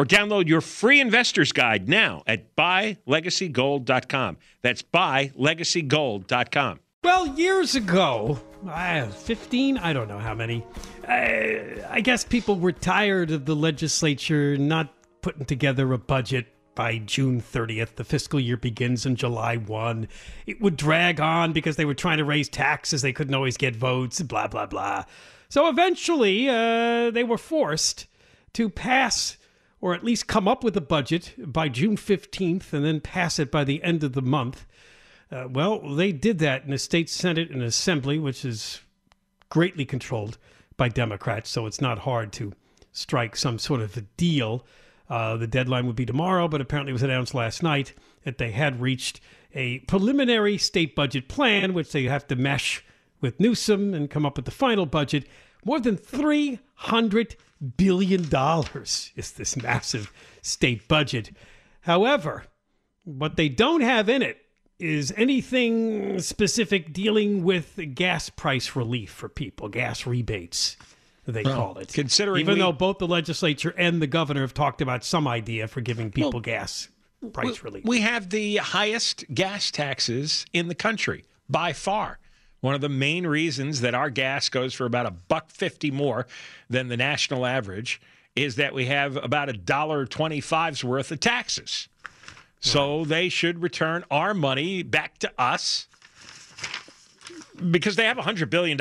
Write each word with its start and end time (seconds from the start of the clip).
Or 0.00 0.06
download 0.06 0.48
your 0.48 0.62
free 0.62 0.98
investor's 0.98 1.52
guide 1.52 1.86
now 1.86 2.22
at 2.26 2.56
buylegacygold.com. 2.56 4.38
That's 4.62 4.80
buylegacygold.com. 4.80 6.80
Well, 7.04 7.26
years 7.26 7.74
ago, 7.74 8.40
uh, 8.66 9.08
15, 9.08 9.76
I 9.76 9.92
don't 9.92 10.08
know 10.08 10.18
how 10.18 10.34
many, 10.34 10.64
I, 11.06 11.84
I 11.90 12.00
guess 12.00 12.24
people 12.24 12.56
were 12.56 12.72
tired 12.72 13.30
of 13.30 13.44
the 13.44 13.54
legislature 13.54 14.56
not 14.56 14.90
putting 15.20 15.44
together 15.44 15.92
a 15.92 15.98
budget 15.98 16.46
by 16.74 16.96
June 16.96 17.42
30th. 17.42 17.96
The 17.96 18.04
fiscal 18.04 18.40
year 18.40 18.56
begins 18.56 19.04
in 19.04 19.16
July 19.16 19.58
1. 19.58 20.08
It 20.46 20.62
would 20.62 20.78
drag 20.78 21.20
on 21.20 21.52
because 21.52 21.76
they 21.76 21.84
were 21.84 21.92
trying 21.92 22.16
to 22.16 22.24
raise 22.24 22.48
taxes. 22.48 23.02
They 23.02 23.12
couldn't 23.12 23.34
always 23.34 23.58
get 23.58 23.76
votes, 23.76 24.22
blah, 24.22 24.46
blah, 24.46 24.64
blah. 24.64 25.04
So 25.50 25.68
eventually, 25.68 26.48
uh, 26.48 27.10
they 27.10 27.22
were 27.22 27.36
forced 27.36 28.06
to 28.54 28.70
pass 28.70 29.36
or 29.80 29.94
at 29.94 30.04
least 30.04 30.26
come 30.26 30.46
up 30.46 30.62
with 30.62 30.76
a 30.76 30.80
budget 30.80 31.34
by 31.38 31.68
June 31.68 31.96
15th 31.96 32.72
and 32.72 32.84
then 32.84 33.00
pass 33.00 33.38
it 33.38 33.50
by 33.50 33.64
the 33.64 33.82
end 33.82 34.04
of 34.04 34.12
the 34.12 34.22
month. 34.22 34.66
Uh, 35.32 35.46
well, 35.48 35.80
they 35.94 36.12
did 36.12 36.38
that 36.38 36.64
in 36.64 36.70
the 36.70 36.78
state 36.78 37.08
Senate 37.08 37.50
and 37.50 37.62
Assembly, 37.62 38.18
which 38.18 38.44
is 38.44 38.80
greatly 39.48 39.84
controlled 39.84 40.38
by 40.76 40.88
Democrats, 40.88 41.50
so 41.50 41.66
it's 41.66 41.80
not 41.80 42.00
hard 42.00 42.32
to 42.32 42.52
strike 42.92 43.36
some 43.36 43.58
sort 43.58 43.80
of 43.80 43.96
a 43.96 44.02
deal. 44.16 44.64
Uh, 45.08 45.36
the 45.36 45.46
deadline 45.46 45.86
would 45.86 45.96
be 45.96 46.06
tomorrow, 46.06 46.48
but 46.48 46.60
apparently 46.60 46.90
it 46.90 46.94
was 46.94 47.02
announced 47.02 47.34
last 47.34 47.62
night 47.62 47.94
that 48.24 48.38
they 48.38 48.50
had 48.50 48.80
reached 48.80 49.20
a 49.54 49.80
preliminary 49.80 50.56
state 50.58 50.94
budget 50.94 51.28
plan, 51.28 51.74
which 51.74 51.92
they 51.92 52.04
have 52.04 52.26
to 52.26 52.36
mesh 52.36 52.84
with 53.20 53.40
Newsom 53.40 53.94
and 53.94 54.10
come 54.10 54.24
up 54.24 54.36
with 54.36 54.44
the 54.44 54.50
final 54.50 54.86
budget. 54.86 55.26
More 55.64 55.80
than 55.80 55.96
$300 55.96 57.36
billion 57.76 58.28
dollars 58.28 59.12
is 59.16 59.32
this 59.32 59.56
massive 59.56 60.12
state 60.42 60.88
budget. 60.88 61.30
However, 61.82 62.44
what 63.04 63.36
they 63.36 63.48
don't 63.48 63.82
have 63.82 64.08
in 64.08 64.22
it 64.22 64.38
is 64.78 65.12
anything 65.16 66.18
specific 66.20 66.92
dealing 66.92 67.44
with 67.44 67.78
gas 67.94 68.30
price 68.30 68.74
relief 68.74 69.10
for 69.10 69.28
people, 69.28 69.68
gas 69.68 70.06
rebates, 70.06 70.76
they 71.26 71.44
call 71.44 71.78
it. 71.78 71.92
Considering 71.92 72.40
even 72.40 72.54
we, 72.54 72.60
though 72.60 72.72
both 72.72 72.98
the 72.98 73.06
legislature 73.06 73.74
and 73.76 74.00
the 74.00 74.06
governor 74.06 74.40
have 74.40 74.54
talked 74.54 74.80
about 74.80 75.04
some 75.04 75.28
idea 75.28 75.68
for 75.68 75.80
giving 75.80 76.10
people 76.10 76.32
well, 76.32 76.40
gas 76.40 76.88
price 77.32 77.62
we, 77.62 77.70
relief. 77.70 77.84
We 77.84 78.00
have 78.00 78.30
the 78.30 78.56
highest 78.56 79.24
gas 79.32 79.70
taxes 79.70 80.46
in 80.52 80.68
the 80.68 80.74
country 80.74 81.24
by 81.48 81.72
far. 81.72 82.18
One 82.60 82.74
of 82.74 82.80
the 82.80 82.88
main 82.88 83.26
reasons 83.26 83.80
that 83.80 83.94
our 83.94 84.10
gas 84.10 84.48
goes 84.48 84.74
for 84.74 84.84
about 84.86 85.06
a 85.06 85.10
buck 85.10 85.50
fifty 85.50 85.90
more 85.90 86.26
than 86.68 86.88
the 86.88 86.96
national 86.96 87.46
average 87.46 88.00
is 88.36 88.56
that 88.56 88.74
we 88.74 88.86
have 88.86 89.16
about 89.16 89.48
a 89.48 89.52
dollar 89.54 90.06
twenty-five's 90.06 90.84
worth 90.84 91.10
of 91.10 91.20
taxes. 91.20 91.88
So 92.60 93.06
they 93.06 93.30
should 93.30 93.62
return 93.62 94.04
our 94.10 94.34
money 94.34 94.82
back 94.82 95.18
to 95.20 95.32
us 95.38 95.88
because 97.70 97.96
they 97.96 98.04
have 98.04 98.16
$100 98.18 98.50
billion 98.50 98.78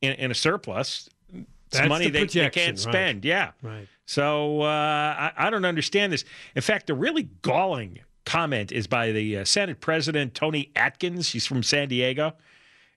in, 0.00 0.12
in 0.12 0.30
a 0.30 0.34
surplus. 0.34 1.08
It's 1.32 1.46
That's 1.70 1.88
money 1.88 2.06
the 2.06 2.10
they, 2.10 2.26
they 2.26 2.50
can't 2.50 2.70
right. 2.70 2.78
spend. 2.78 3.24
Yeah. 3.24 3.52
Right. 3.62 3.88
So 4.06 4.62
uh, 4.62 4.66
I, 4.66 5.32
I 5.36 5.50
don't 5.50 5.64
understand 5.64 6.12
this. 6.12 6.24
In 6.54 6.62
fact, 6.62 6.86
the 6.86 6.94
really 6.94 7.28
galling 7.42 7.98
comment 8.24 8.70
is 8.70 8.86
by 8.86 9.10
the 9.10 9.38
uh, 9.38 9.44
Senate 9.44 9.80
President 9.80 10.34
Toni 10.34 10.70
Atkins. 10.76 11.32
He's 11.32 11.46
from 11.46 11.62
San 11.62 11.88
Diego. 11.88 12.34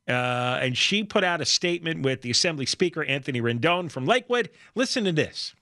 Uh, 0.07 0.59
and 0.61 0.77
she 0.77 1.03
put 1.03 1.23
out 1.23 1.41
a 1.41 1.45
statement 1.45 2.03
with 2.03 2.21
the 2.21 2.29
Assembly 2.29 2.65
Speaker, 2.65 3.03
Anthony 3.03 3.41
Rendon 3.41 3.89
from 3.89 4.05
Lakewood. 4.05 4.49
Listen 4.75 5.03
to 5.05 5.11
this. 5.11 5.55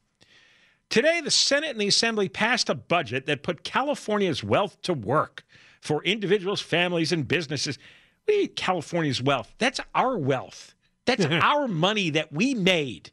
Today, 0.90 1.22
the 1.22 1.32
Senate 1.32 1.72
and 1.72 1.82
the 1.82 1.88
Assembly 1.88 2.30
passed 2.30 2.70
a 2.70 2.76
budget 2.76 3.26
that 3.26 3.42
put 3.42 3.64
California's 3.64 4.44
wealth 4.44 4.82
to 4.84 4.94
work 4.94 5.44
for 5.82 6.04
individuals, 6.04 6.62
families, 6.62 7.12
and 7.12 7.28
businesses. 7.28 7.80
We 8.28 8.42
need 8.42 8.56
California's 8.56 9.22
wealth. 9.22 9.54
That's 9.58 9.80
our 9.96 10.18
wealth. 10.18 10.76
That's 11.06 11.26
our 11.32 11.68
money 11.68 12.10
that 12.12 12.32
we 12.32 12.54
made. 12.54 13.12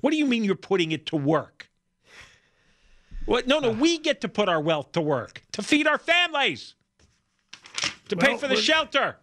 What 0.00 0.10
do 0.10 0.16
you 0.16 0.26
mean 0.26 0.44
you're 0.44 0.54
putting 0.54 0.92
it 0.92 1.06
to 1.06 1.16
work? 1.16 1.70
What? 3.26 3.46
No, 3.46 3.58
no, 3.58 3.70
we 3.70 3.98
get 3.98 4.20
to 4.20 4.28
put 4.28 4.48
our 4.48 4.60
wealth 4.60 4.92
to 4.92 5.00
work 5.00 5.42
to 5.52 5.62
feed 5.62 5.86
our 5.86 5.98
families, 5.98 6.74
to 8.08 8.16
Well, 8.16 8.26
pay 8.26 8.36
for 8.36 8.48
the 8.48 8.56
shelter. 8.56 9.16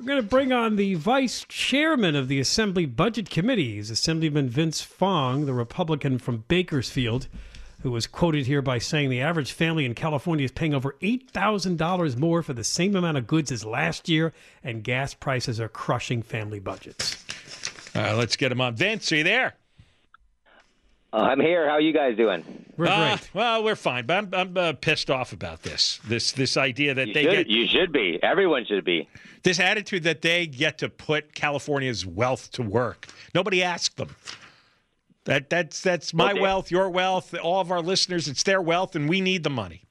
We're 0.00 0.06
going 0.06 0.22
to 0.22 0.26
bring 0.26 0.50
on 0.50 0.76
the 0.76 0.94
vice 0.94 1.44
chairman 1.46 2.16
of 2.16 2.26
the 2.26 2.40
Assembly 2.40 2.86
Budget 2.86 3.28
Committee, 3.28 3.78
Assemblyman 3.78 4.48
Vince 4.48 4.80
Fong, 4.80 5.44
the 5.44 5.52
Republican 5.52 6.16
from 6.16 6.44
Bakersfield, 6.48 7.28
who 7.82 7.90
was 7.90 8.06
quoted 8.06 8.46
here 8.46 8.62
by 8.62 8.78
saying 8.78 9.10
the 9.10 9.20
average 9.20 9.52
family 9.52 9.84
in 9.84 9.94
California 9.94 10.46
is 10.46 10.52
paying 10.52 10.72
over 10.72 10.96
$8,000 11.02 12.16
more 12.16 12.42
for 12.42 12.54
the 12.54 12.64
same 12.64 12.96
amount 12.96 13.18
of 13.18 13.26
goods 13.26 13.52
as 13.52 13.62
last 13.62 14.08
year, 14.08 14.32
and 14.64 14.82
gas 14.82 15.12
prices 15.12 15.60
are 15.60 15.68
crushing 15.68 16.22
family 16.22 16.60
budgets. 16.60 17.22
Uh, 17.94 18.16
let's 18.16 18.36
get 18.36 18.50
him 18.50 18.62
on. 18.62 18.74
Vince, 18.74 19.12
are 19.12 19.16
you 19.16 19.24
there? 19.24 19.54
Uh, 21.12 21.16
I'm 21.16 21.40
here. 21.40 21.66
How 21.66 21.72
are 21.74 21.80
you 21.80 21.92
guys 21.92 22.16
doing? 22.16 22.44
We're 22.76 22.86
Uh, 22.86 23.16
great. 23.16 23.30
well, 23.34 23.64
we're 23.64 23.74
fine, 23.76 24.06
but 24.06 24.16
I'm, 24.18 24.28
I'm 24.34 24.56
uh, 24.56 24.72
pissed 24.74 25.10
off 25.10 25.32
about 25.32 25.62
this. 25.62 25.98
This 26.06 26.32
this 26.32 26.56
idea 26.56 26.94
that 26.94 27.08
You 27.08 27.14
they 27.14 27.24
should, 27.24 27.32
get 27.32 27.46
you 27.48 27.66
should 27.66 27.92
be. 27.92 28.18
Everyone 28.22 28.64
should 28.64 28.84
be. 28.84 29.08
this 29.42 29.58
attitude 29.58 30.04
that 30.04 30.22
they 30.22 30.46
get 30.46 30.78
to 30.78 30.88
put 30.88 31.34
California's 31.34 32.06
wealth 32.06 32.52
to 32.52 32.62
work. 32.62 33.08
Nobody 33.34 33.62
asked 33.62 33.96
them. 33.96 34.14
That 35.24 35.50
that's 35.50 35.82
that's 35.82 36.14
my 36.14 36.30
Okay. 36.32 36.40
wealth, 36.40 36.70
your 36.70 36.88
wealth, 36.90 37.34
all 37.42 37.60
of 37.60 37.70
our 37.72 37.82
listeners. 37.82 38.28
It's 38.28 38.44
their 38.44 38.62
wealth, 38.62 38.94
and 38.94 39.08
we 39.08 39.20
need 39.20 39.42
the 39.42 39.50
money. 39.50 39.82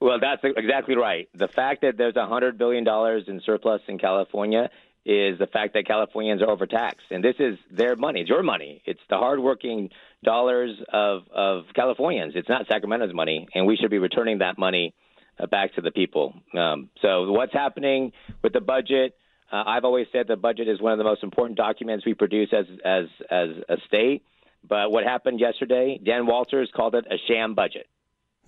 Well, 0.00 0.20
that's 0.20 0.42
exactly 0.44 0.94
right. 0.96 1.28
The 1.34 1.48
fact 1.48 1.80
that 1.80 1.96
there's 1.96 2.14
$100 2.14 2.58
billion 2.58 2.86
in 3.26 3.40
surplus 3.40 3.80
in 3.88 3.98
California 3.98 4.68
is 5.06 5.38
the 5.38 5.46
fact 5.46 5.74
that 5.74 5.86
Californians 5.86 6.42
are 6.42 6.50
overtaxed. 6.50 7.06
And 7.12 7.22
this 7.22 7.36
is 7.38 7.56
their 7.70 7.94
money. 7.94 8.22
It's 8.22 8.28
your 8.28 8.42
money. 8.42 8.82
It's 8.84 9.00
the 9.08 9.16
hardworking 9.16 9.90
dollars 10.24 10.72
of, 10.92 11.22
of 11.32 11.62
Californians. 11.76 12.32
It's 12.34 12.48
not 12.48 12.66
Sacramento's 12.68 13.14
money. 13.14 13.46
And 13.54 13.68
we 13.68 13.76
should 13.76 13.90
be 13.90 13.98
returning 13.98 14.38
that 14.38 14.58
money 14.58 14.94
uh, 15.38 15.46
back 15.46 15.74
to 15.76 15.80
the 15.80 15.92
people. 15.92 16.34
Um, 16.58 16.90
so, 17.02 17.30
what's 17.30 17.52
happening 17.52 18.10
with 18.42 18.52
the 18.52 18.60
budget? 18.60 19.14
Uh, 19.52 19.62
I've 19.64 19.84
always 19.84 20.08
said 20.10 20.26
the 20.26 20.34
budget 20.34 20.66
is 20.66 20.80
one 20.80 20.90
of 20.90 20.98
the 20.98 21.04
most 21.04 21.22
important 21.22 21.56
documents 21.56 22.04
we 22.04 22.14
produce 22.14 22.48
as, 22.52 22.66
as, 22.84 23.04
as 23.30 23.50
a 23.68 23.76
state. 23.86 24.24
But 24.68 24.90
what 24.90 25.04
happened 25.04 25.38
yesterday, 25.38 26.00
Dan 26.04 26.26
Walters 26.26 26.68
called 26.74 26.96
it 26.96 27.06
a 27.08 27.16
sham 27.28 27.54
budget. 27.54 27.86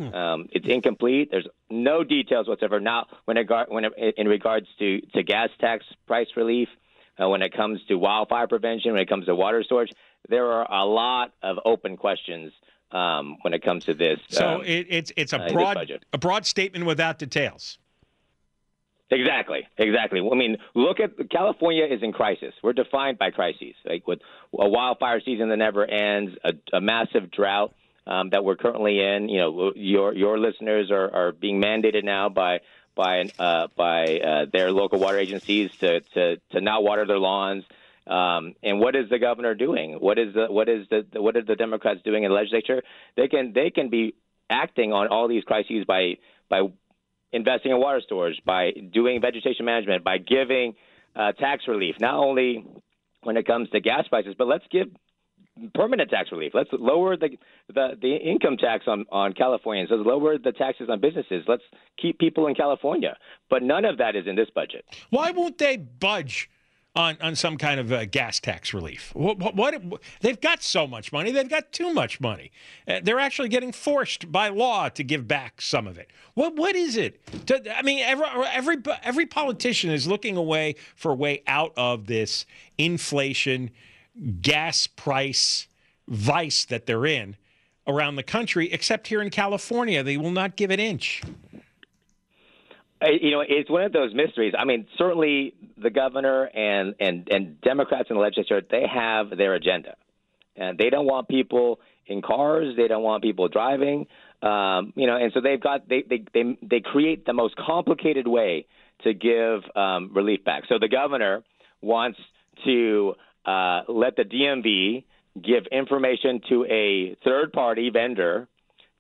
Um, 0.01 0.49
it's 0.53 0.67
incomplete. 0.69 1.29
There's 1.31 1.47
no 1.71 2.05
details 2.05 2.49
whatsoever. 2.49 2.81
Now, 2.81 3.07
when 3.25 3.37
it, 3.37 3.49
when 3.69 3.85
it, 3.85 3.93
in 4.17 4.29
regards 4.29 4.67
to, 4.79 5.01
to 5.15 5.23
gas 5.23 5.51
tax 5.61 5.85
price 6.07 6.29
relief, 6.37 6.69
uh, 7.21 7.29
when 7.29 7.43
it 7.43 7.53
comes 7.53 7.81
to 7.89 7.97
wildfire 7.97 8.47
prevention, 8.47 8.93
when 8.93 9.01
it 9.01 9.09
comes 9.09 9.27
to 9.27 9.35
water 9.35 9.63
storage, 9.65 9.91
there 10.29 10.47
are 10.47 10.71
a 10.71 10.85
lot 10.85 11.33
of 11.43 11.59
open 11.65 11.97
questions 11.97 12.53
um, 12.93 13.37
when 13.43 13.53
it 13.55 13.63
comes 13.63 13.85
to 13.87 13.95
this. 13.95 14.19
So 14.29 14.47
um, 14.47 14.61
it, 14.65 14.87
it's 14.89 15.13
it's 15.17 15.33
a 15.33 15.43
uh, 15.43 15.53
broad 15.53 15.75
budget. 15.75 16.05
a 16.13 16.19
broad 16.19 16.47
statement 16.47 16.87
without 16.87 17.19
details. 17.19 17.79
Exactly, 19.11 19.67
exactly. 19.79 20.21
I 20.21 20.35
mean, 20.35 20.59
look 20.75 21.01
at 21.01 21.31
California 21.31 21.87
is 21.87 22.03
in 22.03 22.13
crisis. 22.13 22.53
We're 22.63 22.75
defined 22.75 23.19
by 23.19 23.31
crises, 23.31 23.75
like 23.87 24.07
with 24.07 24.21
a 24.59 24.69
wildfire 24.69 25.23
season 25.25 25.49
that 25.49 25.57
never 25.57 25.87
ends, 25.87 26.37
a, 26.45 26.53
a 26.75 26.81
massive 26.81 27.31
drought 27.31 27.75
um, 28.09 28.31
that 28.31 28.45
we're 28.45 28.57
currently 28.57 29.01
in. 29.01 29.29
You 29.29 29.39
know, 29.39 29.73
your 29.77 30.15
your 30.15 30.39
listeners 30.39 30.91
are, 30.91 31.15
are 31.15 31.33
being 31.33 31.61
mandated 31.61 32.05
now 32.05 32.29
by 32.29 32.61
by 32.97 33.31
uh, 33.39 33.69
by 33.77 34.19
uh, 34.19 34.47
their 34.53 34.73
local 34.73 34.99
water 34.99 35.19
agencies 35.19 35.71
to, 35.81 36.01
to, 36.01 36.37
to 36.51 36.61
not 36.61 36.83
water 36.83 37.07
their 37.07 37.19
lawns. 37.19 37.65
Um, 38.07 38.55
and 38.63 38.81
what 38.81 38.97
is 38.97 39.11
the 39.11 39.19
governor 39.19 39.55
doing? 39.55 39.93
What 39.93 40.19
is 40.19 40.35
the 40.35 40.47
what 40.49 40.69
is 40.69 40.89
the 40.89 41.07
what 41.21 41.37
are 41.37 41.43
the 41.43 41.57
Democrats 41.57 42.01
doing 42.03 42.25
in 42.25 42.31
the 42.31 42.35
legislature? 42.35 42.83
They 43.17 43.29
can 43.29 43.53
they 43.53 43.71
can 43.71 43.91
be 43.91 44.15
acting 44.49 44.93
on 44.93 45.09
all 45.09 45.29
these 45.29 45.45
crises 45.45 45.85
by 45.87 46.15
by 46.49 46.63
investing 47.31 47.73
in 47.73 47.79
water 47.79 48.01
storage, 48.01 48.41
by 48.47 48.71
doing 48.71 49.21
vegetation 49.21 49.67
management, 49.67 50.03
by 50.03 50.17
giving 50.17 50.75
uh, 51.15 51.33
tax 51.33 51.69
relief. 51.69 51.97
Not 52.01 52.15
only 52.15 52.65
when 53.23 53.37
it 53.37 53.47
comes 53.47 53.69
to 53.71 53.81
gas 53.81 54.09
prices, 54.09 54.35
but 54.39 54.47
let's 54.47 54.65
give 54.71 54.89
permanent 55.75 56.11
tax 56.11 56.31
relief. 56.33 56.53
Let's 56.55 56.71
lower 56.73 57.17
the 57.17 57.31
the, 57.69 57.97
the 58.01 58.17
income 58.17 58.57
tax 58.57 58.85
on, 58.87 59.05
on 59.11 59.33
Californians. 59.33 59.91
Let's 59.91 60.07
lower 60.07 60.39
the 60.39 60.53
taxes 60.53 60.89
on 60.91 61.01
businesses. 61.01 61.45
Let's 61.47 61.63
keep 62.01 62.19
people 62.19 62.47
in 62.47 62.55
California. 62.55 63.17
But 63.51 63.63
none 63.63 63.85
of 63.85 63.99
that 63.99 64.17
is 64.17 64.27
in 64.27 64.37
this 64.37 64.51
budget. 64.55 64.85
Why 65.11 65.31
won't 65.31 65.59
they 65.59 65.77
budge? 65.77 66.51
On, 66.97 67.17
on 67.21 67.37
some 67.37 67.59
kind 67.59 67.79
of 67.79 67.93
uh, 67.93 68.07
gas 68.07 68.41
tax 68.41 68.75
relief. 68.75 69.15
What, 69.15 69.39
what, 69.39 69.55
what, 69.55 70.03
they've 70.21 70.41
got 70.41 70.65
so 70.65 70.85
much 70.85 71.13
money, 71.13 71.31
they've 71.31 71.49
got 71.49 71.71
too 71.71 71.93
much 71.93 72.21
money. 72.21 72.51
Uh, 72.89 72.99
they're 73.01 73.21
actually 73.21 73.51
getting 73.51 73.71
forced 73.71 74.33
by 74.33 74.49
law 74.49 74.89
to 74.89 75.05
give 75.05 75.29
back 75.29 75.61
some 75.61 75.87
of 75.87 75.97
it. 75.97 76.11
What 76.35 76.57
what 76.57 76.75
is 76.75 76.97
it? 76.97 77.25
To, 77.47 77.79
I 77.79 77.83
mean, 77.83 78.01
every, 78.01 78.27
every 78.53 78.77
every 79.05 79.27
politician 79.27 79.91
is 79.91 80.09
looking 80.09 80.37
away 80.37 80.75
for 80.97 81.13
a 81.13 81.15
way 81.15 81.43
out 81.47 81.73
of 81.77 82.07
this 82.07 82.47
inflation, 82.79 83.71
gas 84.41 84.87
price 84.87 85.69
vice 86.07 86.65
that 86.67 86.87
they're 86.87 87.07
in 87.07 87.37
around 87.87 88.17
the 88.17 88.23
country, 88.23 88.73
except 88.73 89.09
here 89.09 89.23
in 89.23 89.31
California. 89.31 90.03
They 90.03 90.17
will 90.17 90.31
not 90.31 90.57
give 90.57 90.71
an 90.71 90.81
inch. 90.81 91.23
You 93.03 93.31
know, 93.31 93.45
it's 93.47 93.71
one 93.71 93.83
of 93.83 93.93
those 93.93 94.13
mysteries. 94.13 94.55
I 94.59 94.65
mean, 94.65 94.87
certainly 94.97 95.55
the 95.81 95.91
governor 95.91 96.45
and, 96.45 96.95
and, 96.99 97.29
and 97.31 97.61
Democrats 97.61 98.11
in 98.11 98.17
the 98.17 98.23
legislature, 98.23 98.61
they 98.69 98.85
have 98.93 99.31
their 99.37 99.55
agenda. 99.55 99.95
And 100.57 100.77
they 100.77 100.91
don't 100.91 101.07
want 101.07 101.29
people 101.29 101.79
in 102.07 102.23
cars. 102.23 102.75
They 102.77 102.89
don't 102.89 103.05
want 103.05 103.23
people 103.23 103.47
driving. 103.49 104.07
Um, 104.43 104.93
you 104.97 105.07
know, 105.07 105.17
and 105.17 105.33
so 105.33 105.41
they've 105.41 105.61
got 105.61 105.89
they, 105.89 106.03
they 106.09 106.25
they 106.33 106.59
they 106.63 106.81
create 106.81 107.27
the 107.27 107.33
most 107.33 107.57
complicated 107.57 108.27
way 108.27 108.67
to 109.03 109.15
give 109.15 109.63
um, 109.77 110.11
relief 110.15 110.45
back. 110.45 110.65
So 110.69 110.79
the 110.81 110.89
governor 110.89 111.43
wants 111.81 112.19
to 112.65 113.15
uh, 113.45 113.83
let 113.89 114.17
the 114.17 114.25
DMV 114.25 115.05
give 115.43 115.67
information 115.71 116.41
to 116.49 116.65
a 116.65 117.17
third 117.25 117.53
party 117.53 117.91
vendor 117.91 118.49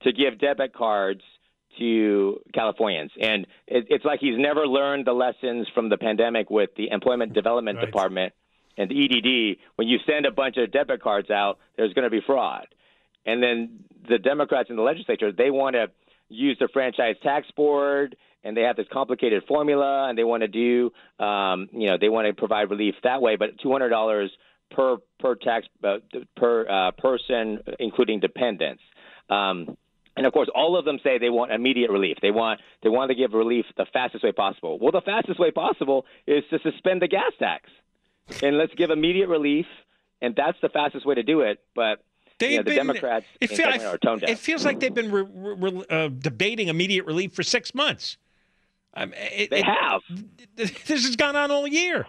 to 0.03 0.13
give 0.13 0.39
debit 0.39 0.73
cards 0.73 1.23
to 1.79 2.41
Californians. 2.55 3.11
And 3.21 3.47
it, 3.67 3.87
it's 3.91 4.05
like 4.05 4.21
he's 4.21 4.39
never 4.39 4.67
learned 4.67 5.07
the 5.07 5.13
lessons 5.13 5.67
from 5.75 5.89
the 5.89 5.97
pandemic 5.97 6.51
with 6.51 6.71
the 6.77 6.91
Employment 6.91 7.33
Development 7.33 7.79
right. 7.79 7.87
Department 7.87 8.33
and 8.77 8.91
the 8.91 9.05
EDD. 9.05 9.59
When 9.77 9.89
you 9.89 9.99
send 10.07 10.27
a 10.27 10.31
bunch 10.31 10.57
of 10.57 10.71
debit 10.73 11.03
cards 11.03 11.31
out, 11.31 11.59
there's 11.77 11.93
going 11.93 12.05
to 12.05 12.11
be 12.11 12.21
fraud. 12.25 12.67
And 13.27 13.43
then 13.43 13.85
the 14.09 14.19
Democrats 14.19 14.71
in 14.71 14.77
the 14.77 14.83
legislature, 14.83 15.33
they 15.33 15.51
want 15.51 15.75
to 15.75 15.89
use 16.29 16.57
the 16.61 16.69
franchise 16.73 17.17
tax 17.23 17.51
board 17.57 18.17
and 18.45 18.57
they 18.57 18.63
have 18.63 18.77
this 18.77 18.87
complicated 18.93 19.43
formula 19.47 20.09
and 20.09 20.17
they 20.19 20.25
want 20.25 20.43
to 20.43 20.49
do 20.49 20.91
um, 21.25 21.69
you 21.73 21.89
know 21.89 21.97
they 22.01 22.09
want 22.09 22.27
to 22.27 22.35
provide 22.35 22.71
relief 22.71 22.95
that 23.03 23.21
way 23.21 23.37
but 23.37 23.51
$200 23.65 24.29
per 24.71 24.97
per 25.19 25.35
tax 25.35 25.67
uh, 25.85 25.97
per 26.37 26.69
uh, 26.69 26.91
person 26.93 27.59
including 27.79 28.21
dependents 28.21 28.83
um, 29.31 29.77
and 30.19 30.27
of 30.27 30.33
course, 30.33 30.49
all 30.53 30.77
of 30.77 30.85
them 30.85 30.99
say 31.05 31.19
they 31.19 31.31
want 31.31 31.53
immediate 31.53 31.93
relief. 31.93 32.17
They 32.21 32.33
want 32.33 32.61
they 32.83 32.89
want 32.89 33.11
to 33.11 33.15
give 33.15 33.35
relief 33.35 33.67
the 33.77 33.87
fastest 33.93 34.25
way 34.25 34.33
possible. 34.33 34.77
Well, 34.81 34.91
the 34.91 35.01
fastest 35.01 35.39
way 35.39 35.53
possible 35.53 36.07
is 36.27 36.43
to 36.51 36.59
suspend 36.59 37.01
the 37.03 37.07
gas 37.07 37.31
tax, 37.39 37.71
and 38.43 38.59
let's 38.59 38.75
give 38.75 38.91
immediate 38.91 39.29
relief, 39.29 39.67
and 40.21 40.35
that's 40.35 40.59
the 40.61 40.71
fastest 40.71 41.07
way 41.07 41.15
to 41.15 41.23
do 41.23 41.43
it. 41.43 41.61
But 41.77 42.03
know, 42.57 42.63
the 42.65 42.71
been, 42.71 42.77
Democrats 42.77 43.27
it, 43.41 43.51
feel, 43.51 43.69
are 43.69 43.99
tone 43.99 44.19
deaf. 44.19 44.31
it 44.31 44.39
feels 44.39 44.65
like 44.65 44.81
they've 44.81 44.93
been 44.93 45.13
re, 45.13 45.23
re, 45.23 45.85
uh, 45.89 46.09
debating 46.09 46.67
immediate 46.67 47.07
relief 47.07 47.33
for 47.33 47.45
six 47.45 47.73
months. 47.73 48.17
Um, 48.95 49.13
it, 49.15 49.51
they 49.51 49.63
have. 49.63 50.01
This 50.57 50.89
has 50.89 51.17
gone 51.17 51.37
on 51.37 51.51
all 51.51 51.67
year. 51.67 52.07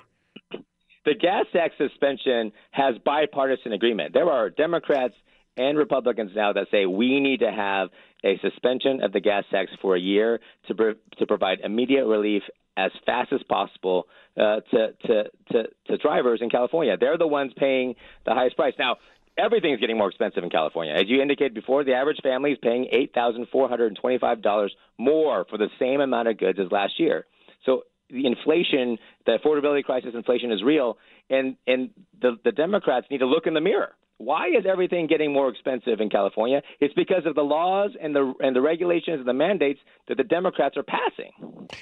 The 1.05 1.15
gas 1.15 1.45
tax 1.53 1.75
suspension 1.77 2.51
has 2.71 2.95
bipartisan 3.05 3.73
agreement. 3.73 4.13
There 4.13 4.29
are 4.29 4.49
Democrats 4.49 5.13
and 5.57 5.77
Republicans 5.77 6.31
now 6.35 6.53
that 6.53 6.67
say 6.71 6.85
we 6.85 7.19
need 7.19 7.39
to 7.41 7.51
have 7.51 7.89
a 8.23 8.37
suspension 8.41 9.01
of 9.03 9.11
the 9.11 9.19
gas 9.19 9.43
tax 9.51 9.71
for 9.81 9.95
a 9.95 9.99
year 9.99 10.39
to 10.67 10.75
pro- 10.75 10.93
to 11.17 11.25
provide 11.27 11.59
immediate 11.63 12.05
relief 12.05 12.43
as 12.77 12.91
fast 13.05 13.31
as 13.33 13.41
possible 13.43 14.07
uh, 14.37 14.61
to, 14.71 14.93
to 15.05 15.23
to 15.51 15.63
to 15.87 15.97
drivers 15.97 16.39
in 16.41 16.49
California. 16.49 16.95
They're 16.99 17.17
the 17.17 17.27
ones 17.27 17.51
paying 17.57 17.95
the 18.25 18.33
highest 18.33 18.55
price 18.55 18.73
now. 18.79 18.97
Everything's 19.39 19.79
getting 19.79 19.97
more 19.97 20.09
expensive 20.09 20.43
in 20.43 20.49
California. 20.49 20.93
As 20.93 21.05
you 21.07 21.21
indicated 21.21 21.53
before, 21.53 21.83
the 21.83 21.93
average 21.93 22.17
family 22.21 22.51
is 22.51 22.57
paying 22.61 22.87
eight 22.91 23.13
thousand 23.13 23.47
four 23.51 23.69
hundred 23.69 23.87
and 23.87 23.97
twenty-five 23.97 24.41
dollars 24.41 24.73
more 24.97 25.45
for 25.49 25.57
the 25.57 25.69
same 25.79 26.01
amount 26.01 26.27
of 26.27 26.37
goods 26.37 26.59
as 26.59 26.71
last 26.71 26.99
year. 26.99 27.25
So 27.65 27.83
the 28.09 28.25
inflation, 28.25 28.97
the 29.25 29.37
affordability 29.37 29.83
crisis, 29.83 30.11
inflation 30.13 30.51
is 30.51 30.63
real, 30.63 30.97
and 31.29 31.55
and 31.65 31.89
the 32.21 32.37
the 32.43 32.51
Democrats 32.51 33.07
need 33.09 33.19
to 33.19 33.27
look 33.27 33.47
in 33.47 33.53
the 33.53 33.61
mirror 33.61 33.95
why 34.19 34.47
is 34.47 34.65
everything 34.69 35.07
getting 35.07 35.31
more 35.31 35.47
expensive 35.47 36.01
in 36.01 36.09
California? 36.09 36.61
It's 36.81 36.93
because 36.93 37.25
of 37.25 37.35
the 37.35 37.41
laws 37.41 37.91
and 37.99 38.13
the 38.13 38.33
and 38.41 38.55
the 38.55 38.61
regulations 38.61 39.19
and 39.19 39.27
the 39.27 39.33
mandates 39.33 39.79
that 40.07 40.17
the 40.17 40.23
Democrats 40.25 40.75
are 40.77 40.83
passing. 40.83 41.31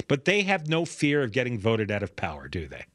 But 0.07 0.25
they 0.25 0.43
have 0.43 0.69
no 0.69 0.85
fear 0.85 1.23
of 1.23 1.31
getting 1.31 1.59
voted 1.59 1.91
out 1.91 2.03
of 2.03 2.15
power, 2.15 2.47
do 2.47 2.67
they? 2.67 2.85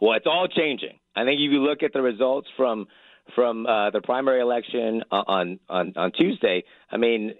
Well, 0.00 0.16
it's 0.16 0.26
all 0.26 0.46
changing. 0.46 0.98
I 1.16 1.24
think 1.24 1.40
if 1.40 1.50
you 1.50 1.60
look 1.60 1.82
at 1.82 1.92
the 1.92 2.00
results 2.00 2.48
from 2.56 2.86
from 3.34 3.66
uh, 3.66 3.90
the 3.90 4.00
primary 4.00 4.40
election 4.40 5.02
on, 5.10 5.58
on 5.68 5.92
on 5.96 6.12
Tuesday, 6.12 6.64
I 6.90 6.96
mean, 6.96 7.34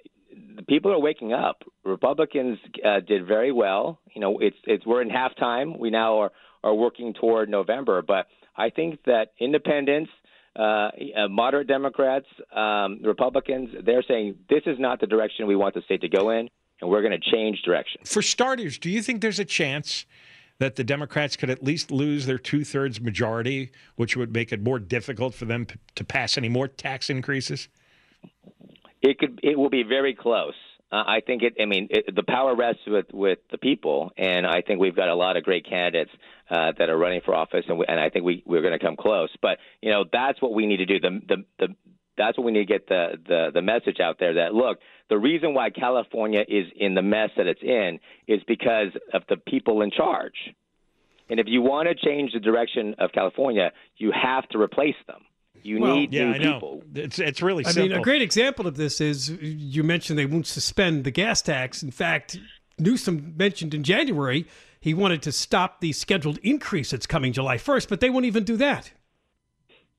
people 0.68 0.92
are 0.92 1.00
waking 1.00 1.32
up. 1.32 1.62
Republicans 1.84 2.58
uh, 2.84 3.00
did 3.00 3.26
very 3.26 3.52
well. 3.52 4.00
You 4.14 4.20
know, 4.20 4.38
it's 4.38 4.56
it's 4.64 4.86
we're 4.86 5.02
in 5.02 5.08
halftime. 5.08 5.78
We 5.78 5.90
now 5.90 6.18
are 6.20 6.32
are 6.62 6.74
working 6.74 7.14
toward 7.14 7.48
November, 7.48 8.02
but 8.02 8.26
I 8.56 8.70
think 8.70 9.02
that 9.06 9.32
independents 9.38 10.10
uh, 10.56 10.62
uh, 10.62 10.90
moderate 11.28 11.68
Democrats, 11.68 12.26
um, 12.54 13.00
Republicans, 13.02 13.70
they're 13.84 14.02
saying 14.06 14.36
this 14.48 14.62
is 14.66 14.78
not 14.78 15.00
the 15.00 15.06
direction 15.06 15.46
we 15.46 15.56
want 15.56 15.74
the 15.74 15.82
state 15.82 16.00
to 16.00 16.08
go 16.08 16.30
in, 16.30 16.50
and 16.80 16.90
we're 16.90 17.02
going 17.02 17.18
to 17.18 17.30
change 17.30 17.62
direction. 17.62 18.00
For 18.04 18.20
starters, 18.20 18.78
do 18.78 18.90
you 18.90 19.00
think 19.00 19.20
there's 19.20 19.38
a 19.38 19.44
chance 19.44 20.06
that 20.60 20.76
the 20.76 20.84
Democrats 20.84 21.36
could 21.36 21.50
at 21.50 21.64
least 21.64 21.90
lose 21.90 22.26
their 22.26 22.38
two 22.38 22.64
thirds 22.64 23.00
majority, 23.00 23.72
which 23.96 24.14
would 24.14 24.32
make 24.32 24.52
it 24.52 24.62
more 24.62 24.78
difficult 24.78 25.34
for 25.34 25.46
them 25.46 25.66
to 25.96 26.04
pass 26.04 26.36
any 26.38 26.50
more 26.50 26.68
tax 26.68 27.10
increases? 27.10 27.68
It 29.02 29.18
could. 29.18 29.40
It 29.42 29.58
will 29.58 29.70
be 29.70 29.82
very 29.82 30.14
close. 30.14 30.54
Uh, 30.92 31.02
I 31.06 31.20
think 31.26 31.42
it. 31.42 31.54
I 31.60 31.64
mean, 31.64 31.88
it, 31.90 32.14
the 32.14 32.22
power 32.22 32.54
rests 32.54 32.82
with 32.86 33.06
with 33.10 33.38
the 33.50 33.56
people, 33.56 34.12
and 34.18 34.46
I 34.46 34.60
think 34.60 34.80
we've 34.80 34.94
got 34.94 35.08
a 35.08 35.14
lot 35.14 35.38
of 35.38 35.44
great 35.44 35.66
candidates 35.66 36.10
uh, 36.50 36.72
that 36.78 36.90
are 36.90 36.98
running 36.98 37.22
for 37.24 37.34
office, 37.34 37.64
and, 37.66 37.78
we, 37.78 37.86
and 37.88 37.98
I 37.98 38.10
think 38.10 38.26
we 38.26 38.42
we're 38.44 38.60
going 38.60 38.78
to 38.78 38.84
come 38.84 38.96
close. 38.96 39.30
But 39.40 39.58
you 39.80 39.90
know, 39.90 40.04
that's 40.12 40.42
what 40.42 40.52
we 40.52 40.66
need 40.66 40.76
to 40.78 40.86
do. 40.86 41.00
The 41.00 41.20
the 41.26 41.44
the 41.58 41.74
that's 42.20 42.36
what 42.36 42.44
we 42.44 42.52
need 42.52 42.66
to 42.68 42.72
get 42.76 42.86
the, 42.88 43.04
the 43.26 43.40
the 43.54 43.62
message 43.62 43.98
out 44.00 44.16
there 44.20 44.34
that 44.34 44.54
look, 44.54 44.78
the 45.08 45.18
reason 45.18 45.54
why 45.54 45.70
California 45.70 46.42
is 46.46 46.66
in 46.76 46.94
the 46.94 47.02
mess 47.02 47.30
that 47.36 47.46
it's 47.46 47.62
in 47.62 47.98
is 48.28 48.40
because 48.46 48.88
of 49.14 49.22
the 49.28 49.36
people 49.36 49.80
in 49.82 49.90
charge. 49.90 50.34
And 51.30 51.38
if 51.40 51.46
you 51.48 51.62
want 51.62 51.88
to 51.88 51.94
change 51.94 52.32
the 52.32 52.40
direction 52.40 52.94
of 52.98 53.12
California, 53.12 53.72
you 53.96 54.12
have 54.12 54.48
to 54.48 54.58
replace 54.58 54.96
them. 55.06 55.22
You 55.62 55.80
Well, 55.80 55.96
need 55.96 56.12
Yeah, 56.12 56.24
new 56.24 56.34
I 56.34 56.38
know. 56.38 56.52
people. 56.54 56.82
It's 56.94 57.18
it's 57.18 57.40
really 57.42 57.64
Simple. 57.64 57.82
I 57.82 57.88
mean, 57.88 57.98
a 57.98 58.02
great 58.02 58.22
example 58.22 58.66
of 58.66 58.76
this 58.76 59.00
is 59.00 59.30
you 59.40 59.82
mentioned 59.82 60.18
they 60.18 60.26
won't 60.26 60.46
suspend 60.46 61.04
the 61.04 61.10
gas 61.10 61.40
tax. 61.42 61.82
In 61.82 61.90
fact, 61.90 62.38
Newsom 62.78 63.34
mentioned 63.36 63.74
in 63.74 63.82
January 63.82 64.46
he 64.80 64.94
wanted 64.94 65.20
to 65.22 65.32
stop 65.32 65.80
the 65.80 65.92
scheduled 65.92 66.38
increase 66.38 66.90
that's 66.90 67.06
coming 67.06 67.32
July 67.32 67.56
1st, 67.58 67.88
but 67.88 68.00
they 68.00 68.08
won't 68.10 68.24
even 68.24 68.44
do 68.44 68.56
that. 68.56 68.92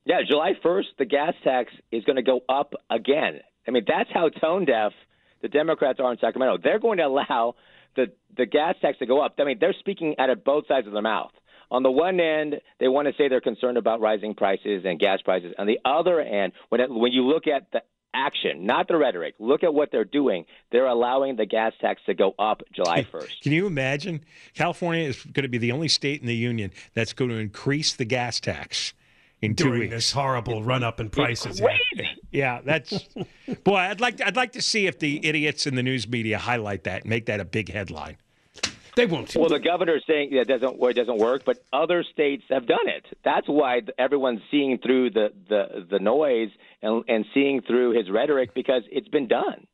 Yeah, 0.04 0.20
July 0.26 0.52
1st, 0.64 0.86
the 0.98 1.04
gas 1.04 1.34
tax 1.44 1.72
is 1.92 2.04
going 2.04 2.16
to 2.16 2.22
go 2.22 2.40
up 2.48 2.74
again. 2.90 3.40
I 3.66 3.70
mean, 3.70 3.84
that's 3.86 4.10
how 4.12 4.28
tone 4.28 4.64
deaf 4.64 4.92
the 5.42 5.48
Democrats 5.48 6.00
are 6.00 6.10
in 6.12 6.18
Sacramento. 6.18 6.58
They're 6.62 6.80
going 6.80 6.98
to 6.98 7.04
allow 7.04 7.54
the, 7.94 8.06
the 8.36 8.46
gas 8.46 8.74
tax 8.80 8.98
to 8.98 9.06
go 9.06 9.20
up. 9.24 9.34
I 9.38 9.44
mean, 9.44 9.58
they're 9.60 9.74
speaking 9.78 10.16
out 10.18 10.30
of 10.30 10.44
both 10.44 10.66
sides 10.66 10.86
of 10.86 10.92
their 10.92 11.02
mouth. 11.02 11.30
On 11.70 11.82
the 11.82 11.90
one 11.90 12.20
end, 12.20 12.56
they 12.80 12.88
want 12.88 13.08
to 13.08 13.14
say 13.16 13.28
they're 13.28 13.40
concerned 13.40 13.78
about 13.78 14.00
rising 14.00 14.34
prices 14.34 14.82
and 14.84 14.98
gas 14.98 15.22
prices. 15.22 15.54
On 15.58 15.66
the 15.66 15.78
other 15.84 16.20
end, 16.20 16.52
when, 16.68 16.80
it, 16.80 16.90
when 16.90 17.12
you 17.12 17.22
look 17.22 17.46
at 17.46 17.70
the 17.72 17.82
action, 18.12 18.66
not 18.66 18.88
the 18.88 18.96
rhetoric, 18.96 19.34
look 19.38 19.62
at 19.62 19.72
what 19.72 19.90
they're 19.90 20.04
doing. 20.04 20.44
They're 20.70 20.86
allowing 20.86 21.36
the 21.36 21.46
gas 21.46 21.72
tax 21.80 22.02
to 22.06 22.14
go 22.14 22.34
up 22.38 22.62
July 22.74 23.04
1st. 23.12 23.40
Can 23.40 23.52
you 23.52 23.66
imagine? 23.66 24.24
California 24.54 25.04
is 25.08 25.22
going 25.24 25.44
to 25.44 25.48
be 25.48 25.58
the 25.58 25.72
only 25.72 25.88
state 25.88 26.20
in 26.20 26.26
the 26.26 26.36
union 26.36 26.72
that's 26.92 27.12
going 27.12 27.30
to 27.30 27.36
increase 27.36 27.94
the 27.94 28.04
gas 28.04 28.38
tax 28.40 28.92
in 29.42 29.54
two 29.54 29.64
During 29.64 29.80
weeks. 29.80 29.94
this 29.94 30.12
horrible 30.12 30.62
run 30.62 30.82
up 30.82 31.00
in 31.00 31.10
prices. 31.10 31.60
yeah. 31.60 32.06
Yeah, 32.30 32.60
that's 32.64 33.08
boy. 33.64 33.76
I'd 33.76 34.00
like 34.00 34.16
to, 34.16 34.26
I'd 34.26 34.36
like 34.36 34.52
to 34.52 34.62
see 34.62 34.86
if 34.86 34.98
the 34.98 35.24
idiots 35.26 35.66
in 35.66 35.74
the 35.74 35.82
news 35.82 36.08
media 36.08 36.38
highlight 36.38 36.84
that, 36.84 37.02
and 37.02 37.10
make 37.10 37.26
that 37.26 37.40
a 37.40 37.44
big 37.44 37.70
headline. 37.70 38.16
They 38.96 39.06
won't. 39.06 39.34
Well, 39.34 39.48
the 39.48 39.58
governor's 39.58 40.04
saying 40.06 40.30
that 40.34 40.48
doesn't 40.48 40.82
it 40.82 40.94
doesn't 40.94 41.18
work, 41.18 41.44
but 41.44 41.58
other 41.72 42.02
states 42.04 42.44
have 42.50 42.66
done 42.66 42.88
it. 42.88 43.04
That's 43.24 43.46
why 43.48 43.80
everyone's 43.98 44.40
seeing 44.50 44.78
through 44.78 45.10
the 45.10 45.32
the, 45.48 45.86
the 45.90 45.98
noise 45.98 46.48
and 46.82 47.04
and 47.08 47.24
seeing 47.34 47.62
through 47.62 47.92
his 47.92 48.10
rhetoric 48.10 48.54
because 48.54 48.82
it's 48.90 49.08
been 49.08 49.28
done. 49.28 49.66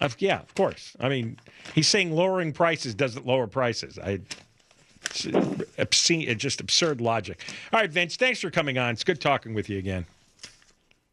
Of, 0.00 0.16
yeah, 0.20 0.40
of 0.40 0.54
course. 0.54 0.96
I 0.98 1.08
mean, 1.08 1.38
he's 1.74 1.86
saying 1.86 2.12
lowering 2.12 2.52
prices 2.52 2.94
doesn't 2.94 3.26
lower 3.26 3.46
prices. 3.46 3.98
I 3.98 4.10
it's 4.12 4.36
obscene, 5.78 6.38
just 6.38 6.60
absurd 6.60 7.00
logic. 7.00 7.44
All 7.72 7.80
right, 7.80 7.90
Vince, 7.90 8.16
thanks 8.16 8.40
for 8.40 8.50
coming 8.50 8.78
on. 8.78 8.90
It's 8.90 9.04
good 9.04 9.20
talking 9.20 9.54
with 9.54 9.68
you 9.68 9.78
again. 9.78 10.06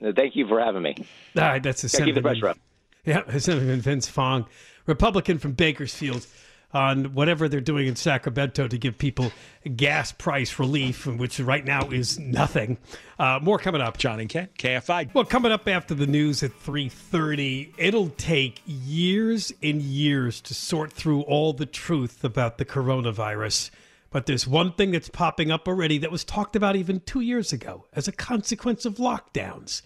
Thank 0.01 0.35
you 0.35 0.47
for 0.47 0.59
having 0.59 0.81
me. 0.81 0.95
All 1.37 1.43
right, 1.43 1.61
that's 1.61 1.81
the 1.81 2.01
a 2.01 2.05
keep 2.05 2.15
the 2.15 2.21
pressure 2.21 2.49
up. 2.49 2.57
Yeah, 3.05 3.37
Senator 3.37 3.75
Vince 3.77 4.07
Fong, 4.07 4.45
Republican 4.85 5.39
from 5.39 5.53
Bakersfield, 5.53 6.25
on 6.73 7.05
whatever 7.15 7.49
they're 7.49 7.61
doing 7.61 7.87
in 7.87 7.95
Sacramento 7.95 8.67
to 8.67 8.77
give 8.77 8.97
people 8.97 9.31
gas 9.75 10.11
price 10.11 10.59
relief, 10.59 11.07
which 11.07 11.39
right 11.39 11.65
now 11.65 11.89
is 11.89 12.19
nothing. 12.19 12.77
Uh, 13.17 13.39
more 13.41 13.57
coming 13.57 13.81
up. 13.81 13.97
John 13.97 14.19
and 14.19 14.29
Ken, 14.29 14.49
KFI. 14.57 15.13
Well, 15.13 15.25
coming 15.25 15.51
up 15.51 15.67
after 15.67 15.95
the 15.95 16.07
news 16.07 16.43
at 16.43 16.51
3.30, 16.51 17.73
it'll 17.77 18.09
take 18.09 18.61
years 18.65 19.51
and 19.63 19.81
years 19.81 20.41
to 20.41 20.53
sort 20.53 20.93
through 20.93 21.21
all 21.21 21.53
the 21.53 21.65
truth 21.65 22.23
about 22.23 22.57
the 22.57 22.65
coronavirus. 22.65 23.71
But 24.11 24.25
there's 24.25 24.47
one 24.47 24.73
thing 24.73 24.91
that's 24.91 25.09
popping 25.09 25.51
up 25.51 25.67
already 25.67 25.97
that 25.99 26.11
was 26.11 26.23
talked 26.23 26.55
about 26.55 26.75
even 26.75 26.99
two 27.01 27.19
years 27.19 27.53
ago 27.53 27.85
as 27.93 28.07
a 28.07 28.11
consequence 28.11 28.85
of 28.85 28.95
lockdowns. 28.95 29.81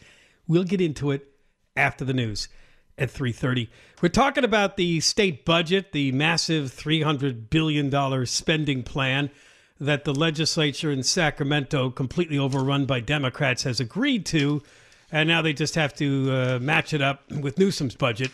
We'll 0.47 0.63
get 0.63 0.79
into 0.81 1.11
it 1.11 1.27
after 1.75 2.05
the 2.05 2.13
news 2.13 2.47
at 2.97 3.09
3:30. 3.09 3.69
We're 4.01 4.09
talking 4.09 4.43
about 4.43 4.77
the 4.77 4.99
state 4.99 5.45
budget, 5.45 5.91
the 5.91 6.11
massive 6.11 6.71
300 6.71 7.49
billion 7.49 7.89
dollar 7.89 8.25
spending 8.25 8.83
plan 8.83 9.29
that 9.79 10.05
the 10.05 10.13
legislature 10.13 10.91
in 10.91 11.03
Sacramento, 11.03 11.89
completely 11.89 12.37
overrun 12.37 12.85
by 12.85 12.99
Democrats, 12.99 13.63
has 13.63 13.79
agreed 13.79 14.25
to, 14.27 14.61
and 15.11 15.27
now 15.27 15.41
they 15.41 15.53
just 15.53 15.75
have 15.75 15.93
to 15.95 16.31
uh, 16.31 16.59
match 16.61 16.93
it 16.93 17.01
up 17.01 17.29
with 17.31 17.57
Newsom's 17.57 17.95
budget, 17.95 18.31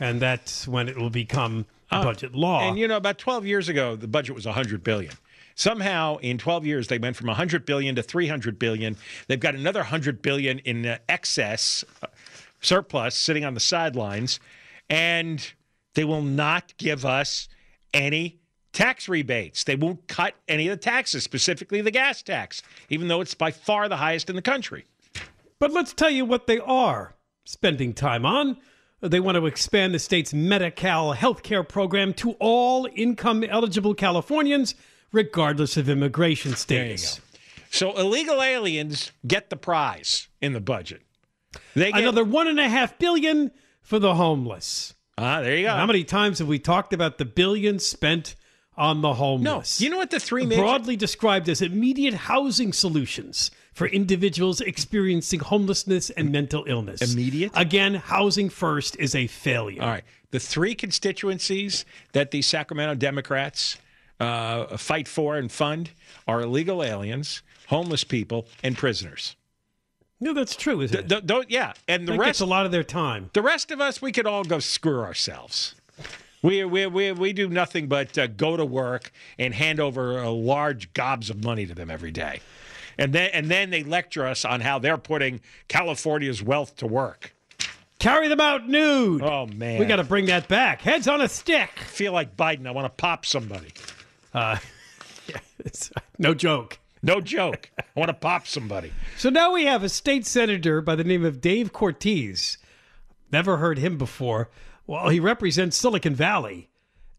and 0.00 0.20
that's 0.20 0.66
when 0.66 0.88
it 0.88 0.96
will 0.96 1.10
become 1.10 1.66
uh, 1.90 2.02
budget 2.02 2.34
law. 2.34 2.60
And 2.68 2.78
you 2.78 2.88
know, 2.88 2.96
about 2.96 3.18
12 3.18 3.46
years 3.46 3.68
ago, 3.68 3.94
the 3.94 4.08
budget 4.08 4.34
was 4.34 4.46
100 4.46 4.82
billion. 4.82 5.12
Somehow, 5.58 6.18
in 6.18 6.38
12 6.38 6.66
years, 6.66 6.86
they 6.86 6.98
went 6.98 7.16
from 7.16 7.26
100 7.26 7.66
billion 7.66 7.96
to 7.96 8.02
300 8.04 8.60
billion. 8.60 8.96
They've 9.26 9.40
got 9.40 9.56
another 9.56 9.80
100 9.80 10.22
billion 10.22 10.60
in 10.60 10.86
uh, 10.86 10.98
excess 11.08 11.84
surplus 12.60 13.16
sitting 13.16 13.44
on 13.44 13.54
the 13.54 13.60
sidelines, 13.60 14.38
and 14.88 15.52
they 15.94 16.04
will 16.04 16.22
not 16.22 16.76
give 16.76 17.04
us 17.04 17.48
any 17.92 18.38
tax 18.72 19.08
rebates. 19.08 19.64
They 19.64 19.74
won't 19.74 20.06
cut 20.06 20.34
any 20.46 20.68
of 20.68 20.78
the 20.78 20.82
taxes, 20.82 21.24
specifically 21.24 21.80
the 21.80 21.90
gas 21.90 22.22
tax, 22.22 22.62
even 22.88 23.08
though 23.08 23.20
it's 23.20 23.34
by 23.34 23.50
far 23.50 23.88
the 23.88 23.96
highest 23.96 24.30
in 24.30 24.36
the 24.36 24.42
country. 24.42 24.84
But 25.58 25.72
let's 25.72 25.92
tell 25.92 26.10
you 26.10 26.24
what 26.24 26.46
they 26.46 26.60
are 26.60 27.16
spending 27.44 27.94
time 27.94 28.24
on. 28.24 28.58
They 29.00 29.18
want 29.18 29.34
to 29.34 29.46
expand 29.46 29.92
the 29.92 29.98
state's 29.98 30.32
Medi-Cal 30.32 31.16
healthcare 31.16 31.68
program 31.68 32.14
to 32.14 32.36
all 32.38 32.86
income 32.94 33.42
eligible 33.42 33.94
Californians, 33.94 34.76
regardless 35.12 35.76
of 35.76 35.88
immigration 35.88 36.54
status. 36.54 37.20
So 37.70 37.96
illegal 37.96 38.42
aliens 38.42 39.12
get 39.26 39.50
the 39.50 39.56
prize 39.56 40.28
in 40.40 40.52
the 40.52 40.60
budget. 40.60 41.02
They 41.74 41.92
get 41.92 42.00
another 42.02 42.24
one 42.24 42.46
and 42.48 42.58
a 42.60 42.68
half 42.68 42.98
billion 42.98 43.50
for 43.82 43.98
the 43.98 44.14
homeless. 44.14 44.94
Ah, 45.16 45.40
there 45.40 45.56
you 45.56 45.64
go. 45.66 45.74
How 45.74 45.86
many 45.86 46.04
times 46.04 46.38
have 46.38 46.48
we 46.48 46.58
talked 46.58 46.92
about 46.92 47.18
the 47.18 47.24
billions 47.24 47.84
spent 47.84 48.36
on 48.76 49.00
the 49.02 49.14
homeless? 49.14 49.80
No, 49.80 49.84
you 49.84 49.90
know 49.90 49.96
what 49.96 50.10
the 50.10 50.20
three 50.20 50.46
major- 50.46 50.62
broadly 50.62 50.96
described 50.96 51.48
as 51.48 51.60
immediate 51.60 52.14
housing 52.14 52.72
solutions 52.72 53.50
for 53.74 53.86
individuals 53.86 54.60
experiencing 54.60 55.40
homelessness 55.40 56.10
and 56.10 56.30
mental 56.32 56.64
illness. 56.66 57.12
Immediate. 57.14 57.52
Again, 57.54 57.94
housing 57.94 58.48
first 58.48 58.96
is 58.98 59.14
a 59.14 59.26
failure. 59.26 59.82
All 59.82 59.88
right, 59.88 60.04
the 60.30 60.40
three 60.40 60.74
constituencies 60.74 61.84
that 62.12 62.30
the 62.30 62.42
Sacramento 62.42 62.94
Democrats 62.94 63.76
uh, 64.20 64.76
fight 64.76 65.08
for 65.08 65.36
and 65.36 65.50
fund 65.50 65.90
are 66.26 66.40
illegal 66.40 66.82
aliens, 66.82 67.42
homeless 67.68 68.04
people, 68.04 68.46
and 68.62 68.76
prisoners. 68.76 69.36
No, 70.20 70.34
that's 70.34 70.56
true, 70.56 70.80
isn't 70.80 70.98
it? 70.98 71.08
D- 71.08 71.20
don't, 71.24 71.48
yeah, 71.50 71.74
and 71.86 72.06
the 72.06 72.12
that 72.12 72.18
rest 72.18 72.40
a 72.40 72.46
lot 72.46 72.66
of 72.66 72.72
their 72.72 72.82
time. 72.82 73.30
The 73.34 73.42
rest 73.42 73.70
of 73.70 73.80
us, 73.80 74.02
we 74.02 74.10
could 74.10 74.26
all 74.26 74.42
go 74.42 74.58
screw 74.58 75.00
ourselves. 75.00 75.74
We 76.42 76.64
we 76.64 76.86
we, 76.86 77.12
we 77.12 77.32
do 77.32 77.48
nothing 77.48 77.86
but 77.88 78.16
uh, 78.18 78.26
go 78.28 78.56
to 78.56 78.64
work 78.64 79.12
and 79.38 79.54
hand 79.54 79.80
over 79.80 80.18
uh, 80.18 80.30
large 80.30 80.92
gobs 80.92 81.30
of 81.30 81.42
money 81.42 81.66
to 81.66 81.74
them 81.74 81.90
every 81.90 82.10
day, 82.10 82.40
and 82.96 83.12
then 83.12 83.30
and 83.32 83.48
then 83.48 83.70
they 83.70 83.82
lecture 83.84 84.26
us 84.26 84.44
on 84.44 84.60
how 84.60 84.78
they're 84.78 84.98
putting 84.98 85.40
California's 85.68 86.42
wealth 86.42 86.76
to 86.76 86.86
work. 86.86 87.34
Carry 87.98 88.28
them 88.28 88.40
out 88.40 88.68
nude. 88.68 89.22
Oh 89.22 89.46
man, 89.46 89.80
we 89.80 89.86
got 89.86 89.96
to 89.96 90.04
bring 90.04 90.26
that 90.26 90.46
back. 90.46 90.80
Heads 90.80 91.08
on 91.08 91.20
a 91.20 91.28
stick. 91.28 91.70
I 91.76 91.84
feel 91.84 92.12
like 92.12 92.36
Biden. 92.36 92.66
I 92.66 92.70
want 92.70 92.84
to 92.86 92.90
pop 92.90 93.26
somebody. 93.26 93.68
Uh, 94.38 94.58
yeah, 95.28 95.40
no 96.18 96.32
joke. 96.32 96.78
No 97.02 97.20
joke. 97.20 97.70
I 97.78 97.84
want 97.96 98.08
to 98.08 98.14
pop 98.14 98.46
somebody. 98.46 98.92
So 99.16 99.30
now 99.30 99.52
we 99.52 99.66
have 99.66 99.82
a 99.82 99.88
state 99.88 100.26
senator 100.26 100.80
by 100.80 100.94
the 100.94 101.04
name 101.04 101.24
of 101.24 101.40
Dave 101.40 101.72
Cortese. 101.72 102.56
Never 103.32 103.56
heard 103.56 103.78
him 103.78 103.98
before. 103.98 104.50
Well, 104.86 105.08
he 105.08 105.20
represents 105.20 105.76
Silicon 105.76 106.14
Valley. 106.14 106.68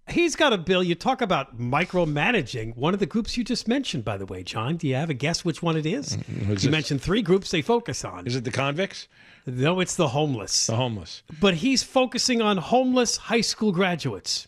He's 0.07 0.35
got 0.35 0.53
a 0.53 0.57
bill. 0.57 0.81
You 0.81 0.95
talk 0.95 1.21
about 1.21 1.59
micromanaging. 1.59 2.75
One 2.75 2.93
of 2.93 2.99
the 2.99 3.05
groups 3.05 3.37
you 3.37 3.43
just 3.43 3.67
mentioned, 3.67 4.03
by 4.03 4.17
the 4.17 4.25
way, 4.25 4.41
John. 4.41 4.77
Do 4.77 4.87
you 4.87 4.95
have 4.95 5.09
a 5.09 5.13
guess 5.13 5.45
which 5.45 5.61
one 5.61 5.77
it 5.77 5.85
is? 5.85 6.17
Mm-hmm. 6.17 6.53
is 6.53 6.63
you 6.63 6.69
it? 6.69 6.71
mentioned 6.71 7.01
three 7.01 7.21
groups 7.21 7.51
they 7.51 7.61
focus 7.61 8.03
on. 8.03 8.25
Is 8.25 8.35
it 8.35 8.43
the 8.43 8.51
convicts? 8.51 9.07
No, 9.45 9.81
it's 9.81 9.95
the 9.95 10.07
homeless. 10.09 10.67
The 10.67 10.75
homeless. 10.77 11.21
But 11.39 11.55
he's 11.55 11.83
focusing 11.83 12.41
on 12.41 12.57
homeless 12.57 13.17
high 13.17 13.41
school 13.41 13.71
graduates. 13.71 14.47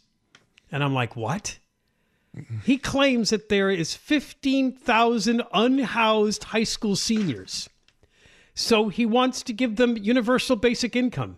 And 0.71 0.83
I'm 0.83 0.93
like, 0.93 1.15
what? 1.15 1.59
He 2.63 2.77
claims 2.77 3.31
that 3.31 3.49
there 3.49 3.69
is 3.69 3.93
15,000 3.93 5.43
unhoused 5.53 6.45
high 6.45 6.63
school 6.63 6.95
seniors. 6.95 7.69
So 8.53 8.89
he 8.89 9.05
wants 9.05 9.43
to 9.43 9.53
give 9.53 9.75
them 9.75 9.97
universal 9.97 10.55
basic 10.55 10.95
income. 10.95 11.37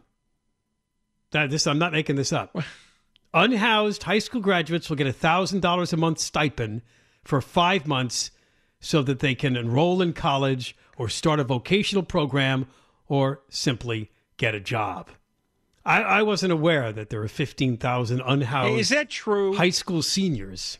That, 1.32 1.50
this 1.50 1.66
I'm 1.66 1.80
not 1.80 1.94
making 1.94 2.16
this 2.16 2.32
up. 2.32 2.56
Unhoused 3.34 4.04
high 4.04 4.20
school 4.20 4.42
graduates 4.42 4.90
will 4.90 4.96
get 4.96 5.08
$1,000 5.08 5.94
a 5.94 5.98
month 5.98 6.20
stipend 6.20 6.84
for 7.24 7.42
5 7.42 7.88
months 7.88 8.30
so 8.80 9.02
that 9.02 9.20
they 9.20 9.34
can 9.34 9.58
enroll 9.58 10.02
in 10.02 10.14
college 10.14 10.76
or 10.98 11.10
start 11.10 11.40
a 11.40 11.44
vocational 11.44 12.04
program 12.04 12.68
or 13.08 13.42
simply 13.50 14.12
get 14.38 14.54
a 14.54 14.60
job. 14.60 15.10
I, 15.86 16.02
I 16.02 16.22
wasn't 16.22 16.54
aware 16.54 16.92
that 16.94 17.10
there 17.10 17.24
are 17.24 17.28
15,000 17.28 18.22
unhoused 18.24 18.80
Is 18.80 18.90
that 18.90 19.10
true? 19.10 19.56
high 19.56 19.72
school 19.72 20.04
seniors. 20.04 20.78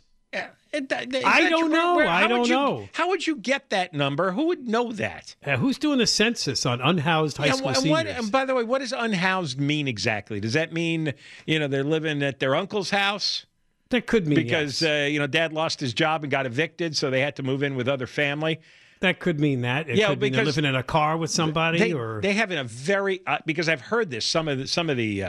I 0.74 1.50
don't 1.50 1.72
know. 1.72 1.96
Where- 1.98 2.08
I 2.08 2.28
don't 2.28 2.48
you- 2.48 2.54
know. 2.54 2.90
How 2.94 3.10
would 3.10 3.26
you 3.28 3.36
get 3.36 3.70
that 3.70 3.94
number? 3.94 4.32
Who 4.32 4.48
would 4.48 4.68
know 4.68 4.92
that? 4.94 5.36
Uh, 5.46 5.58
who's 5.58 5.78
doing 5.78 6.00
the 6.00 6.08
census 6.08 6.66
on 6.66 6.82
unhoused 6.82 7.38
high 7.38 7.48
Yeah, 7.48 7.52
school 7.54 7.68
and 7.70 7.78
seniors? 7.78 7.92
what, 7.92 8.08
and 8.08 8.32
by 8.32 8.46
the 8.46 8.56
way, 8.56 8.64
what 8.64 8.80
does 8.80 8.92
unhoused 8.92 9.60
mean 9.60 9.88
exactly? 9.88 10.40
Does 10.40 10.54
that 10.54 10.74
mean 10.74 11.14
you 11.46 11.60
know 11.60 11.68
they're 11.68 11.84
living 11.84 12.24
at 12.24 12.40
their 12.40 12.56
uncle's 12.56 12.90
house 12.90 13.46
that 13.90 14.08
could 14.08 14.26
mean 14.26 14.36
that. 14.38 14.44
because 14.46 14.82
yes. 14.82 14.90
uh, 15.08 15.08
you 15.12 15.20
know 15.20 15.28
dad 15.28 15.54
lost 15.54 15.80
his 15.80 15.94
job 15.94 16.24
and 16.24 16.32
got 16.32 16.46
evicted, 16.46 16.98
so 16.98 17.10
they 17.12 17.22
had 17.22 17.36
to 17.36 17.44
move 17.44 17.62
in 17.64 17.76
with 17.76 17.88
other 17.88 18.08
family? 18.08 18.60
that 19.02 19.20
could 19.20 19.38
mean 19.38 19.62
that. 19.64 19.90
It 19.90 19.98
Yeah, 19.98 20.08
could 20.08 20.22
mean 20.22 20.32
they're 20.32 20.44
because 20.44 20.56
living 20.56 20.70
in 20.70 20.76
a 20.78 20.84
car 20.84 21.18
with 21.18 21.30
somebody, 21.30 21.78
They 21.78 21.92
or 21.92 22.22
they 22.22 22.34
have 22.34 22.52
in 22.52 22.58
a 22.58 22.64
very 22.64 23.20
uh, 23.28 23.40
because 23.46 23.68
I've 23.68 23.82
heard 23.82 24.10
this 24.10 24.26
some 24.26 24.48
of 24.48 24.58
the, 24.60 24.68
some 24.68 24.90
of 24.90 24.96
the. 24.98 25.24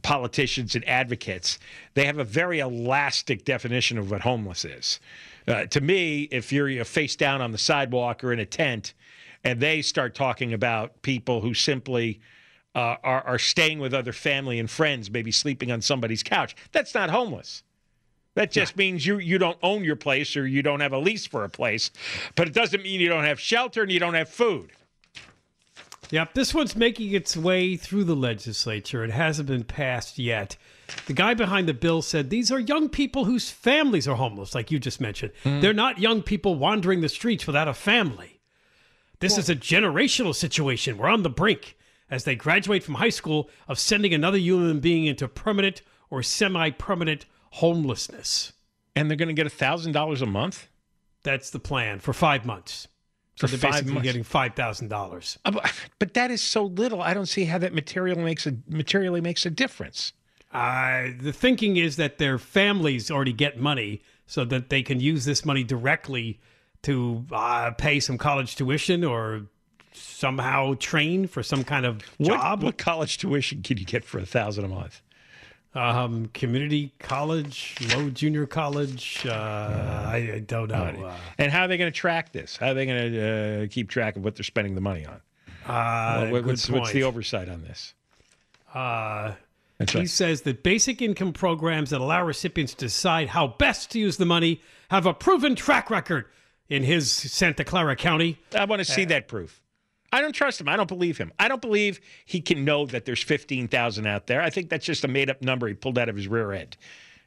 Politicians 0.00 0.74
and 0.74 0.88
advocates 0.88 1.58
they 1.94 2.06
have 2.06 2.18
a 2.18 2.24
very 2.24 2.60
elastic 2.60 3.44
definition 3.44 3.98
of 3.98 4.10
what 4.10 4.22
homeless 4.22 4.64
is. 4.64 5.00
Uh, 5.46 5.66
to 5.66 5.80
me 5.80 6.22
if 6.30 6.52
you're, 6.52 6.68
you're 6.68 6.84
face 6.84 7.14
down 7.16 7.42
on 7.42 7.52
the 7.52 7.58
sidewalk 7.58 8.24
or 8.24 8.32
in 8.32 8.38
a 8.38 8.46
tent 8.46 8.94
and 9.44 9.60
they 9.60 9.82
start 9.82 10.14
talking 10.14 10.52
about 10.52 11.02
people 11.02 11.40
who 11.40 11.52
simply 11.52 12.20
uh, 12.74 12.96
are, 13.04 13.22
are 13.22 13.38
staying 13.38 13.80
with 13.80 13.92
other 13.92 14.12
family 14.12 14.58
and 14.58 14.70
friends 14.70 15.10
maybe 15.10 15.30
sleeping 15.30 15.70
on 15.70 15.82
somebody's 15.82 16.22
couch 16.22 16.56
that's 16.72 16.94
not 16.94 17.10
homeless. 17.10 17.62
That 18.34 18.50
just 18.50 18.78
means 18.78 19.04
you 19.04 19.18
you 19.18 19.36
don't 19.36 19.58
own 19.62 19.84
your 19.84 19.96
place 19.96 20.38
or 20.38 20.46
you 20.46 20.62
don't 20.62 20.80
have 20.80 20.94
a 20.94 20.98
lease 20.98 21.26
for 21.26 21.44
a 21.44 21.50
place 21.50 21.90
but 22.34 22.48
it 22.48 22.54
doesn't 22.54 22.82
mean 22.82 22.98
you 22.98 23.10
don't 23.10 23.24
have 23.24 23.38
shelter 23.38 23.82
and 23.82 23.92
you 23.92 24.00
don't 24.00 24.14
have 24.14 24.30
food 24.30 24.70
Yep, 26.12 26.34
this 26.34 26.52
one's 26.52 26.76
making 26.76 27.12
its 27.12 27.38
way 27.38 27.74
through 27.74 28.04
the 28.04 28.14
legislature. 28.14 29.02
It 29.02 29.10
hasn't 29.10 29.48
been 29.48 29.64
passed 29.64 30.18
yet. 30.18 30.58
The 31.06 31.14
guy 31.14 31.32
behind 31.32 31.66
the 31.66 31.72
bill 31.72 32.02
said 32.02 32.28
these 32.28 32.52
are 32.52 32.60
young 32.60 32.90
people 32.90 33.24
whose 33.24 33.48
families 33.48 34.06
are 34.06 34.16
homeless, 34.16 34.54
like 34.54 34.70
you 34.70 34.78
just 34.78 35.00
mentioned. 35.00 35.32
Hmm. 35.42 35.60
They're 35.60 35.72
not 35.72 36.00
young 36.00 36.20
people 36.22 36.54
wandering 36.54 37.00
the 37.00 37.08
streets 37.08 37.46
without 37.46 37.66
a 37.66 37.72
family. 37.72 38.42
This 39.20 39.38
is 39.38 39.48
a 39.48 39.56
generational 39.56 40.34
situation. 40.34 40.98
We're 40.98 41.08
on 41.08 41.22
the 41.22 41.30
brink 41.30 41.78
as 42.10 42.24
they 42.24 42.36
graduate 42.36 42.84
from 42.84 42.96
high 42.96 43.08
school 43.08 43.48
of 43.66 43.78
sending 43.78 44.12
another 44.12 44.36
human 44.36 44.80
being 44.80 45.06
into 45.06 45.26
permanent 45.28 45.80
or 46.10 46.22
semi 46.22 46.68
permanent 46.72 47.24
homelessness. 47.52 48.52
And 48.94 49.08
they're 49.08 49.16
going 49.16 49.34
to 49.34 49.42
get 49.42 49.50
$1,000 49.50 50.20
a 50.20 50.26
month? 50.26 50.68
That's 51.22 51.48
the 51.48 51.58
plan 51.58 52.00
for 52.00 52.12
five 52.12 52.44
months. 52.44 52.88
So 53.42 53.48
For 53.48 53.56
they're 53.56 53.70
basically 53.72 53.94
months. 53.94 54.04
getting 54.06 54.22
five 54.22 54.54
thousand 54.54 54.88
dollars. 54.88 55.38
Uh, 55.44 55.50
but- 55.50 55.72
But 55.98 56.14
that 56.14 56.30
is 56.30 56.40
so 56.40 56.64
little. 56.66 57.02
I 57.02 57.12
don't 57.12 57.26
see 57.26 57.44
how 57.46 57.58
that 57.58 57.74
material 57.74 58.18
makes 58.18 58.46
a 58.46 58.54
materially 58.68 59.20
makes 59.20 59.44
a 59.44 59.50
difference. 59.50 60.12
Uh, 60.52 61.08
the 61.20 61.32
thinking 61.32 61.76
is 61.76 61.96
that 61.96 62.18
their 62.18 62.38
families 62.38 63.10
already 63.10 63.32
get 63.32 63.58
money 63.58 64.00
so 64.26 64.44
that 64.44 64.68
they 64.68 64.82
can 64.82 65.00
use 65.00 65.24
this 65.24 65.44
money 65.44 65.64
directly 65.64 66.38
to 66.82 67.24
uh, 67.32 67.70
pay 67.72 67.98
some 68.00 68.16
college 68.18 68.54
tuition 68.54 69.02
or 69.04 69.42
somehow 69.92 70.74
train 70.78 71.26
for 71.26 71.42
some 71.42 71.64
kind 71.64 71.84
of 71.86 72.00
What, 72.18 72.28
job. 72.28 72.62
what 72.62 72.78
college 72.78 73.18
tuition 73.18 73.62
can 73.62 73.76
you 73.78 73.84
get 73.84 74.04
for 74.04 74.18
a 74.18 74.26
thousand 74.26 74.64
a 74.64 74.68
month? 74.68 75.02
Um, 75.74 76.26
community 76.34 76.92
college, 76.98 77.76
low 77.94 78.10
junior 78.10 78.46
college. 78.46 79.24
Uh, 79.26 79.32
I, 79.32 80.32
I 80.34 80.38
don't 80.46 80.68
know. 80.68 81.06
Uh, 81.06 81.14
And 81.38 81.50
how 81.50 81.62
are 81.62 81.68
they 81.68 81.78
going 81.78 81.90
to 81.90 81.96
track 81.98 82.30
this? 82.32 82.58
How 82.58 82.68
are 82.68 82.74
they 82.74 82.84
going 82.84 83.12
to 83.12 83.62
uh, 83.64 83.66
keep 83.70 83.88
track 83.88 84.16
of 84.16 84.24
what 84.24 84.36
they're 84.36 84.44
spending 84.44 84.74
the 84.74 84.82
money 84.82 85.06
on? 85.06 85.20
uh, 85.66 86.28
What- 86.28 86.44
what's, 86.44 86.68
what's 86.68 86.92
the 86.92 87.04
oversight 87.04 87.48
on 87.48 87.62
this? 87.62 87.94
Uh, 88.74 89.32
He 89.90 89.98
right. 90.00 90.10
says 90.10 90.42
that 90.42 90.62
basic 90.62 91.00
income 91.00 91.32
programs 91.32 91.88
that 91.90 92.00
allow 92.02 92.22
recipients 92.24 92.74
to 92.74 92.84
decide 92.86 93.28
how 93.28 93.46
best 93.48 93.90
to 93.92 93.98
use 93.98 94.18
the 94.18 94.26
money 94.26 94.60
have 94.90 95.06
a 95.06 95.14
proven 95.14 95.54
track 95.56 95.88
record 95.90 96.26
in 96.68 96.82
his 96.82 97.10
Santa 97.10 97.64
Clara 97.64 97.96
County. 97.96 98.38
I 98.54 98.66
want 98.66 98.80
to 98.80 98.84
see 98.84 99.06
that 99.06 99.26
proof. 99.26 99.61
I 100.12 100.20
don't 100.20 100.34
trust 100.34 100.60
him. 100.60 100.68
I 100.68 100.76
don't 100.76 100.88
believe 100.88 101.16
him. 101.16 101.32
I 101.38 101.48
don't 101.48 101.62
believe 101.62 101.98
he 102.26 102.40
can 102.40 102.64
know 102.64 102.84
that 102.86 103.06
there's 103.06 103.22
15,000 103.22 104.06
out 104.06 104.26
there. 104.26 104.42
I 104.42 104.50
think 104.50 104.68
that's 104.68 104.84
just 104.84 105.04
a 105.04 105.08
made 105.08 105.30
up 105.30 105.40
number 105.40 105.66
he 105.66 105.74
pulled 105.74 105.98
out 105.98 106.10
of 106.10 106.16
his 106.16 106.28
rear 106.28 106.52
end. 106.52 106.76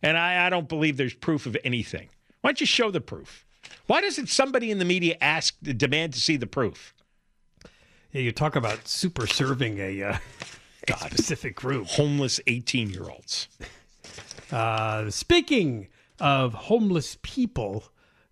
And 0.04 0.18
I, 0.18 0.46
I 0.46 0.50
don't 0.52 0.70
believe 0.70 0.98
there's 0.98 1.16
proof 1.16 1.48
of 1.48 1.58
anything. 1.64 2.10
Why 2.42 2.50
don't 2.50 2.62
you 2.62 2.68
show 2.68 2.92
the 2.92 3.02
proof? 3.02 3.44
Why 3.88 4.02
doesn't 4.02 4.30
somebody 4.30 4.70
in 4.70 4.78
the 4.78 4.86
media 4.86 5.18
ask, 5.20 5.56
demand 5.62 6.14
to 6.14 6.22
see 6.22 6.38
the 6.38 6.46
proof? 6.46 6.94
Yeah, 8.12 8.22
you 8.22 8.32
talk 8.32 8.56
about 8.56 8.88
super 8.88 9.26
serving 9.26 9.80
a, 9.80 10.04
uh, 10.04 10.18
a 10.88 10.98
specific 10.98 11.56
group. 11.56 11.88
Homeless 11.88 12.40
18 12.46 12.92
year 12.92 13.10
olds. 13.10 13.48
Uh, 14.52 15.10
speaking 15.10 15.88
of 16.20 16.54
homeless 16.54 17.18
people, 17.24 17.86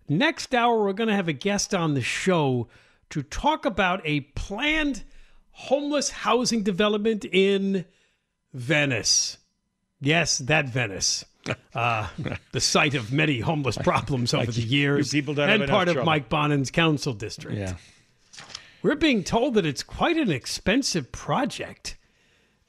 next 0.08 0.54
hour 0.54 0.84
we're 0.84 0.92
going 0.92 1.08
to 1.08 1.16
have 1.16 1.28
a 1.28 1.32
guest 1.32 1.74
on 1.74 1.94
the 1.94 2.02
show 2.02 2.68
to 3.14 3.22
talk 3.22 3.64
about 3.64 4.00
a 4.04 4.22
planned 4.34 5.04
homeless 5.52 6.10
housing 6.10 6.64
development 6.64 7.24
in 7.24 7.84
Venice. 8.52 9.38
Yes, 10.00 10.38
that 10.38 10.68
Venice. 10.68 11.24
Uh, 11.74 12.08
the 12.52 12.60
site 12.60 12.94
of 12.94 13.12
many 13.12 13.38
homeless 13.40 13.76
problems 13.76 14.32
over 14.32 14.50
the 14.50 14.62
years, 14.78 15.10
people 15.10 15.34
don't 15.34 15.50
and 15.50 15.68
part 15.68 15.88
of 15.88 15.94
trouble. 15.94 16.06
Mike 16.06 16.30
Bonin's 16.30 16.70
council 16.70 17.12
district. 17.12 17.58
Yeah. 17.58 17.74
We're 18.82 18.96
being 18.96 19.22
told 19.24 19.52
that 19.54 19.66
it's 19.66 19.82
quite 19.82 20.16
an 20.16 20.30
expensive 20.30 21.12
project. 21.12 21.98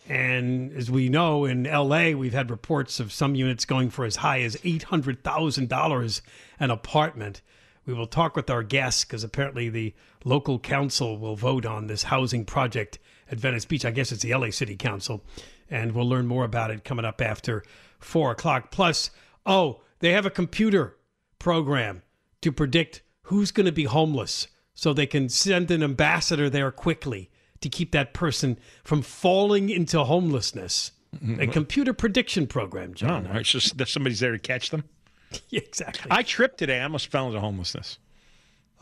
And 0.09 0.73
as 0.73 0.91
we 0.91 1.07
know, 1.07 1.45
in 1.45 1.63
LA, 1.63 2.09
we've 2.09 2.33
had 2.33 2.49
reports 2.49 2.99
of 2.99 3.13
some 3.13 3.33
units 3.33 3.63
going 3.63 3.91
for 3.91 4.03
as 4.03 4.17
high 4.17 4.41
as 4.41 4.57
$800,000 4.57 6.21
an 6.59 6.71
apartment. 6.71 7.41
We 7.85 7.93
will 7.93 8.07
talk 8.07 8.35
with 8.35 8.49
our 8.49 8.63
guests 8.63 9.05
because 9.05 9.23
apparently 9.23 9.69
the 9.69 9.93
local 10.25 10.59
council 10.59 11.17
will 11.17 11.37
vote 11.37 11.65
on 11.65 11.87
this 11.87 12.03
housing 12.03 12.43
project 12.43 12.99
at 13.31 13.39
Venice 13.39 13.63
Beach. 13.63 13.85
I 13.85 13.91
guess 13.91 14.11
it's 14.11 14.23
the 14.23 14.33
LA 14.35 14.49
City 14.49 14.75
Council. 14.75 15.23
And 15.69 15.93
we'll 15.93 16.09
learn 16.09 16.27
more 16.27 16.43
about 16.43 16.71
it 16.71 16.83
coming 16.83 17.05
up 17.05 17.21
after 17.21 17.63
four 17.99 18.31
o'clock. 18.31 18.69
Plus, 18.71 19.09
oh, 19.45 19.81
they 19.99 20.11
have 20.11 20.25
a 20.25 20.29
computer 20.29 20.97
program 21.39 22.01
to 22.41 22.51
predict 22.51 23.01
who's 23.23 23.51
going 23.51 23.65
to 23.65 23.71
be 23.71 23.85
homeless 23.85 24.47
so 24.73 24.91
they 24.93 25.07
can 25.07 25.29
send 25.29 25.71
an 25.71 25.81
ambassador 25.81 26.49
there 26.49 26.69
quickly 26.71 27.29
to 27.61 27.69
keep 27.69 27.91
that 27.93 28.13
person 28.13 28.59
from 28.83 29.01
falling 29.01 29.69
into 29.69 30.03
homelessness. 30.03 30.91
Mm-hmm. 31.15 31.39
A 31.41 31.47
computer 31.47 31.93
prediction 31.93 32.45
program, 32.45 32.91
Oh, 32.91 32.93
John. 32.93 33.25
it's 33.27 33.49
just 33.49 33.77
that 33.77 33.87
somebody's 33.87 34.19
there 34.19 34.33
to 34.33 34.39
catch 34.39 34.69
them. 34.69 34.83
exactly. 35.51 36.11
I 36.11 36.23
tripped 36.23 36.57
today. 36.57 36.79
I 36.81 36.83
almost 36.83 37.07
fell 37.07 37.27
into 37.27 37.39
homelessness. 37.39 37.97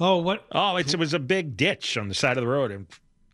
Oh, 0.03 0.17
what? 0.17 0.45
Oh, 0.51 0.75
it's, 0.77 0.93
it 0.93 0.99
was 0.99 1.13
a 1.13 1.19
big 1.19 1.57
ditch 1.57 1.97
on 1.97 2.07
the 2.09 2.13
side 2.13 2.37
of 2.37 2.43
the 2.43 2.47
road 2.47 2.71
and 2.71 2.85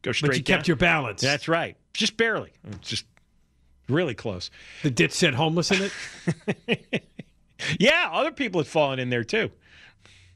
go 0.04 0.12
straight 0.12 0.30
But 0.30 0.38
you 0.38 0.44
down. 0.44 0.58
kept 0.58 0.68
your 0.68 0.78
balance. 0.78 1.22
That's 1.22 1.48
right. 1.48 1.76
Just 1.94 2.16
barely. 2.16 2.52
Just 2.82 3.06
really 3.90 4.14
close. 4.16 4.52
the 4.84 4.92
ditch 4.92 5.12
said 5.12 5.34
homeless 5.34 5.72
in 5.72 5.90
it. 6.68 7.04
Yeah, 7.78 8.10
other 8.14 8.32
people 8.32 8.62
had 8.62 8.68
fallen 8.68 9.00
in 9.00 9.10
there 9.10 9.26
too. 9.26 9.52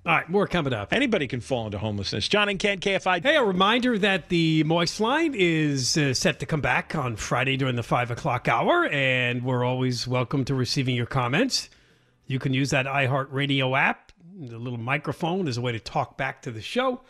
All 0.06 0.13
right, 0.13 0.28
more 0.28 0.46
coming 0.46 0.74
up. 0.74 0.91
Anybody 0.91 1.28
can 1.28 1.39
fall 1.39 1.65
into 1.67 1.78
homelessness. 1.78 2.28
John 2.28 2.50
and 2.50 2.60
Ken, 2.60 2.80
KFI. 2.80 3.24
Hey, 3.24 3.38
a 3.38 3.43
reminder 3.43 3.98
that 4.00 4.28
the 4.28 4.65
Moist 4.65 5.00
Line 5.00 5.34
is 5.34 5.96
uh, 5.98 6.13
set 6.13 6.41
to 6.41 6.46
come 6.46 6.60
back 6.60 6.93
on 6.96 7.15
Friday 7.15 7.56
during 7.56 7.78
the 7.78 7.84
5 7.84 8.12
o'clock 8.12 8.50
hour, 8.50 8.86
and 8.88 9.43
we're 9.46 9.63
always 9.63 10.06
welcome 10.06 10.43
to 10.43 10.54
receiving 10.54 10.96
your 10.96 11.06
comments. 11.06 11.69
You 12.28 12.38
can 12.39 12.54
use 12.54 12.72
that 12.72 12.86
iHeartRadio 12.86 13.80
app. 13.80 14.12
The 14.36 14.58
little 14.58 14.80
microphone 14.80 15.48
is 15.48 15.58
a 15.58 15.62
way 15.62 15.74
to 15.74 15.80
talk 15.80 16.17
back 16.17 16.41
to 16.41 16.50
the 16.50 16.62
show. 16.62 17.02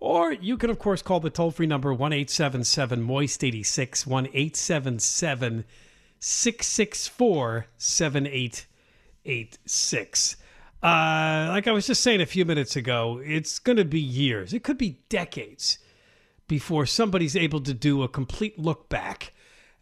Or 0.00 0.32
you 0.32 0.56
can, 0.56 0.70
of 0.70 0.78
course, 0.78 1.02
call 1.02 1.20
the 1.20 1.28
toll 1.28 1.50
free 1.50 1.66
number 1.66 1.92
1 1.92 2.14
877 2.14 3.02
Moist 3.02 3.44
86, 3.44 4.06
1 4.06 4.26
877 4.26 5.66
664 6.18 7.66
7886. 7.76 10.36
Uh, 10.82 11.46
like 11.50 11.68
I 11.68 11.72
was 11.72 11.86
just 11.86 12.00
saying 12.00 12.22
a 12.22 12.26
few 12.26 12.46
minutes 12.46 12.74
ago, 12.74 13.20
it's 13.22 13.58
going 13.58 13.76
to 13.76 13.84
be 13.84 14.00
years. 14.00 14.54
It 14.54 14.64
could 14.64 14.78
be 14.78 15.00
decades 15.08 15.78
before 16.48 16.86
somebody's 16.86 17.36
able 17.36 17.60
to 17.60 17.74
do 17.74 18.02
a 18.02 18.08
complete 18.08 18.58
look 18.58 18.88
back 18.88 19.34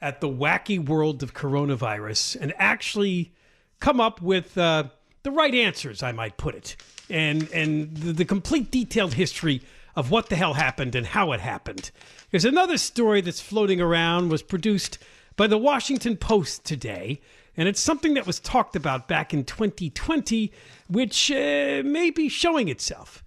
at 0.03 0.21
the 0.21 0.29
wacky 0.29 0.85
world 0.85 1.23
of 1.23 1.35
coronavirus 1.35 2.37
and 2.41 2.53
actually 2.59 3.33
come 3.79 4.01
up 4.01 4.21
with 4.21 4.59
uh, 4.59 4.89
the 5.23 5.31
right 5.31 5.55
answers, 5.55 6.03
I 6.03 6.13
might 6.13 6.37
put 6.37 6.55
it, 6.55 6.77
and 7.09 7.51
and 7.53 7.97
the, 7.97 8.13
the 8.13 8.25
complete 8.25 8.71
detailed 8.71 9.15
history 9.15 9.63
of 9.97 10.11
what 10.11 10.29
the 10.29 10.37
hell 10.37 10.55
happened 10.55 10.95
and 10.95 11.07
how 11.07 11.33
it 11.33 11.41
happened. 11.41 11.91
There's 12.31 12.45
another 12.45 12.79
story 12.79 13.21
that's 13.21 13.41
floating 13.41 13.81
around 13.81 14.31
was 14.31 14.43
produced 14.43 14.99
by 15.37 15.47
the 15.47 15.59
Washington 15.59 16.17
Post 16.17 16.65
today, 16.65 17.21
and 17.57 17.69
it's 17.69 17.81
something 17.81 18.15
that 18.15 18.27
was 18.27 18.41
talked 18.41 18.77
about 18.77 19.09
back 19.09 19.35
in 19.35 19.45
2020, 19.45 20.53
which 20.89 21.31
uh, 21.31 21.83
may 21.85 22.11
be 22.11 22.29
showing 22.29 22.69
itself. 22.69 23.25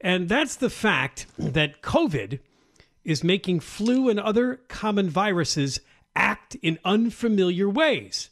And 0.00 0.28
that's 0.28 0.56
the 0.56 0.70
fact 0.70 1.26
that 1.38 1.82
COVID 1.82 2.40
is 3.04 3.24
making 3.24 3.60
flu 3.60 4.08
and 4.08 4.18
other 4.18 4.60
common 4.68 5.08
viruses 5.08 5.80
act 6.16 6.56
in 6.56 6.78
unfamiliar 6.84 7.68
ways. 7.68 8.30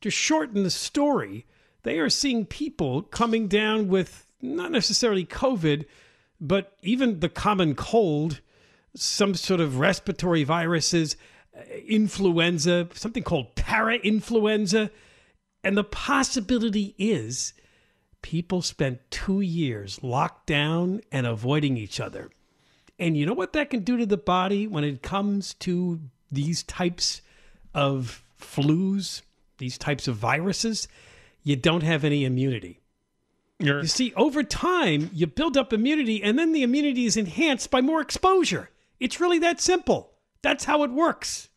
To 0.00 0.10
shorten 0.10 0.62
the 0.62 0.70
story, 0.70 1.46
they 1.84 1.98
are 1.98 2.10
seeing 2.10 2.44
people 2.44 3.02
coming 3.02 3.46
down 3.46 3.88
with 3.88 4.26
not 4.42 4.72
necessarily 4.72 5.24
COVID, 5.24 5.84
but 6.40 6.76
even 6.82 7.20
the 7.20 7.28
common 7.28 7.74
cold, 7.74 8.40
some 8.94 9.34
sort 9.34 9.60
of 9.60 9.78
respiratory 9.78 10.44
viruses, 10.44 11.16
uh, 11.56 11.62
influenza, 11.86 12.88
something 12.94 13.22
called 13.22 13.54
para-influenza. 13.54 14.90
And 15.62 15.76
the 15.76 15.84
possibility 15.84 16.94
is 16.98 17.54
people 18.22 18.62
spent 18.62 19.10
two 19.10 19.40
years 19.40 20.02
locked 20.02 20.46
down 20.46 21.00
and 21.12 21.26
avoiding 21.26 21.76
each 21.76 22.00
other. 22.00 22.30
And 22.98 23.16
you 23.16 23.26
know 23.26 23.34
what 23.34 23.52
that 23.52 23.70
can 23.70 23.80
do 23.80 23.96
to 23.98 24.06
the 24.06 24.16
body 24.16 24.66
when 24.66 24.84
it 24.84 25.02
comes 25.02 25.54
to 25.54 26.00
these 26.30 26.62
types 26.62 27.20
of 27.74 28.22
flus, 28.40 29.22
these 29.58 29.76
types 29.76 30.08
of 30.08 30.16
viruses? 30.16 30.88
You 31.44 31.56
don't 31.56 31.82
have 31.82 32.04
any 32.04 32.24
immunity. 32.24 32.80
You're- 33.60 33.82
You 33.82 33.86
see, 33.88 34.12
over 34.16 34.42
time, 34.42 35.10
you 35.12 35.26
build 35.26 35.56
up 35.56 35.72
immunity, 35.72 36.22
and 36.22 36.38
then 36.38 36.52
the 36.52 36.62
immunity 36.62 37.04
is 37.04 37.16
enhanced 37.16 37.70
by 37.70 37.80
more 37.80 38.00
exposure. 38.00 38.70
It's 38.98 39.20
really 39.20 39.38
that 39.40 39.60
simple. 39.60 40.12
That's 40.42 40.64
how 40.64 40.82
it 40.82 40.90
works 40.90 41.48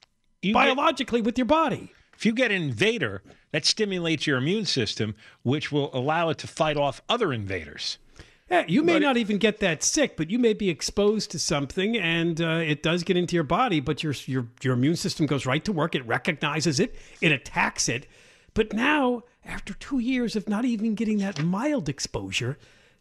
you 0.42 0.54
get- 0.54 0.54
biologically 0.54 1.22
with 1.22 1.38
your 1.38 1.46
body. 1.46 1.92
if 2.16 2.26
you 2.26 2.34
get 2.34 2.52
an 2.52 2.62
invader, 2.64 3.22
that 3.52 3.66
stimulates 3.66 4.26
your 4.28 4.38
immune 4.38 4.66
system, 4.66 5.16
which 5.44 5.72
will 5.72 5.90
allow 5.94 6.30
it 6.30 6.38
to 6.40 6.48
fight 6.48 6.76
off 6.78 7.02
other 7.08 7.32
invaders. 7.32 7.98
Yeah, 8.50 8.64
you 8.68 8.82
may 8.82 8.98
not 8.98 9.18
even 9.18 9.38
get 9.38 9.60
that 9.60 9.84
sick, 9.84 10.16
but 10.18 10.30
you 10.32 10.40
may 10.40 10.54
be 10.54 10.70
exposed 10.70 11.30
to 11.32 11.40
something, 11.40 11.98
and 11.98 12.40
uh, 12.42 12.62
it 12.66 12.82
does 12.82 13.04
get 13.04 13.18
into 13.18 13.36
your 13.36 13.44
body. 13.44 13.80
But 13.82 14.04
your 14.04 14.14
your 14.26 14.48
your 14.64 14.74
immune 14.74 14.96
system 14.96 15.26
goes 15.26 15.46
right 15.46 15.64
to 15.66 15.72
work. 15.74 15.96
It 15.96 16.06
recognizes 16.08 16.80
it. 16.80 16.96
It 17.22 17.32
attacks 17.34 17.90
it. 17.90 18.08
But 18.54 18.72
now, 18.74 19.24
after 19.48 19.74
two 19.74 20.00
years 20.00 20.36
of 20.36 20.48
not 20.48 20.66
even 20.66 20.94
getting 20.94 21.18
that 21.20 21.44
mild 21.44 21.90
exposure, 21.90 22.58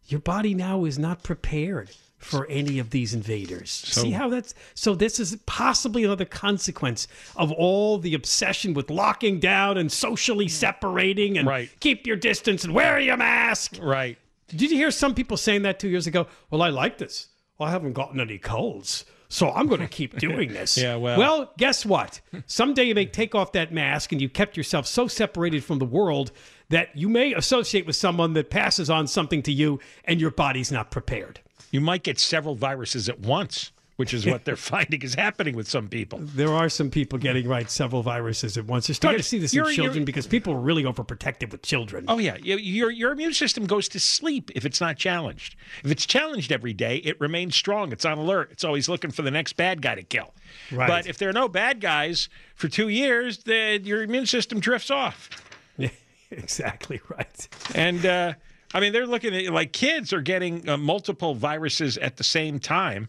your 0.06 0.20
body 0.20 0.54
now 0.54 0.84
is 0.84 0.98
not 0.98 1.22
prepared 1.22 1.90
for 2.18 2.46
any 2.46 2.78
of 2.78 2.90
these 2.90 3.12
invaders. 3.12 3.70
See 3.70 4.12
how 4.12 4.30
that's 4.30 4.54
so 4.74 4.94
this 4.94 5.20
is 5.20 5.36
possibly 5.44 6.04
another 6.04 6.24
consequence 6.24 7.06
of 7.36 7.52
all 7.52 7.98
the 7.98 8.14
obsession 8.14 8.72
with 8.72 8.90
locking 8.90 9.38
down 9.38 9.76
and 9.76 9.92
socially 9.92 10.48
separating 10.48 11.36
and 11.36 11.46
Right. 11.46 11.68
keep 11.80 12.06
your 12.06 12.16
distance 12.16 12.64
and 12.64 12.72
wear 12.72 12.98
your 12.98 13.18
mask. 13.18 13.78
Right. 13.82 14.16
Did 14.48 14.62
you 14.62 14.76
hear 14.76 14.90
some 14.90 15.14
people 15.14 15.36
saying 15.36 15.62
that 15.62 15.78
2 15.78 15.88
years 15.88 16.06
ago? 16.06 16.26
Well, 16.50 16.62
I 16.62 16.70
like 16.70 16.98
this. 16.98 17.26
Well, 17.58 17.68
I 17.68 17.72
haven't 17.72 17.92
gotten 17.92 18.20
any 18.20 18.38
colds. 18.38 19.04
So 19.28 19.50
I'm 19.50 19.66
going 19.66 19.80
to 19.80 19.88
keep 19.88 20.18
doing 20.18 20.52
this. 20.52 20.76
Yeah, 20.86 20.96
well- 20.96 21.18
Well, 21.18 21.52
guess 21.58 21.84
what? 21.86 22.20
Someday 22.46 22.84
you 22.84 22.94
may 22.94 23.06
take 23.06 23.34
off 23.34 23.52
that 23.52 23.72
mask 23.72 24.12
and 24.12 24.20
you 24.20 24.28
kept 24.28 24.56
yourself 24.56 24.86
so 24.86 25.08
separated 25.08 25.64
from 25.64 25.78
the 25.78 25.84
world 25.84 26.32
that 26.68 26.94
you 26.96 27.08
may 27.08 27.32
associate 27.34 27.86
with 27.86 27.96
someone 27.96 28.32
that 28.34 28.50
passes 28.50 28.88
on 28.90 29.06
something 29.06 29.42
to 29.42 29.52
you 29.52 29.80
and 30.04 30.20
your 30.20 30.30
body's 30.30 30.70
not 30.72 30.90
prepared. 30.90 31.40
You 31.70 31.80
might 31.80 32.02
get 32.04 32.18
several 32.18 32.54
viruses 32.54 33.08
at 33.08 33.20
once, 33.20 33.72
which 33.96 34.12
is 34.14 34.26
what 34.26 34.44
they're 34.44 34.56
finding 34.74 35.02
is 35.02 35.14
happening 35.14 35.56
with 35.56 35.68
some 35.68 35.88
people. 35.88 36.18
There 36.20 36.52
are 36.52 36.68
some 36.68 36.90
people 36.90 37.18
getting 37.18 37.48
right 37.48 37.70
several 37.70 38.02
viruses 38.02 38.56
at 38.58 38.66
once. 38.66 38.88
You're 38.88 38.94
starting 38.94 39.18
to 39.18 39.24
see 39.24 39.38
this 39.38 39.52
in 39.52 39.56
you're- 39.58 39.74
children 39.74 39.94
you're- 39.96 40.04
because 40.04 40.26
people 40.26 40.52
are 40.52 40.60
really 40.60 40.84
overprotective 40.84 41.50
with 41.50 41.62
children. 41.62 42.04
Oh 42.08 42.18
yeah, 42.18 42.36
your 42.36 42.90
your 42.90 43.12
immune 43.12 43.32
system 43.32 43.66
goes 43.66 43.88
to 43.90 44.00
sleep 44.00 44.50
if 44.54 44.64
it's 44.64 44.80
not 44.80 44.96
challenged. 44.96 45.56
If 45.84 45.90
it's 45.90 46.06
challenged 46.06 46.52
every 46.52 46.72
day, 46.74 46.96
it 46.98 47.18
remains 47.20 47.56
strong. 47.56 47.92
It's 47.92 48.04
on 48.04 48.18
alert. 48.18 48.50
It's 48.52 48.64
always 48.64 48.88
looking 48.88 49.10
for 49.10 49.22
the 49.22 49.30
next 49.30 49.54
bad 49.54 49.82
guy 49.82 49.94
to 49.94 50.02
kill. 50.02 50.34
Right. 50.70 50.88
But 50.88 51.06
if 51.06 51.18
there 51.18 51.28
are 51.28 51.34
no 51.34 51.48
bad 51.48 51.80
guys 51.80 52.28
for 52.54 52.68
two 52.68 52.88
years, 52.88 53.38
then 53.44 53.84
your 53.84 54.02
immune 54.02 54.26
system 54.26 54.60
drifts 54.60 54.90
off. 54.90 55.30
Yeah, 55.78 55.88
exactly 56.30 57.00
right. 57.08 57.48
And 57.74 58.04
uh, 58.04 58.34
I 58.74 58.80
mean, 58.80 58.92
they're 58.92 59.06
looking 59.06 59.34
at 59.34 59.52
like 59.52 59.72
kids 59.72 60.12
are 60.12 60.20
getting 60.20 60.68
uh, 60.68 60.76
multiple 60.76 61.34
viruses 61.34 61.96
at 61.98 62.16
the 62.18 62.24
same 62.24 62.58
time 62.58 63.08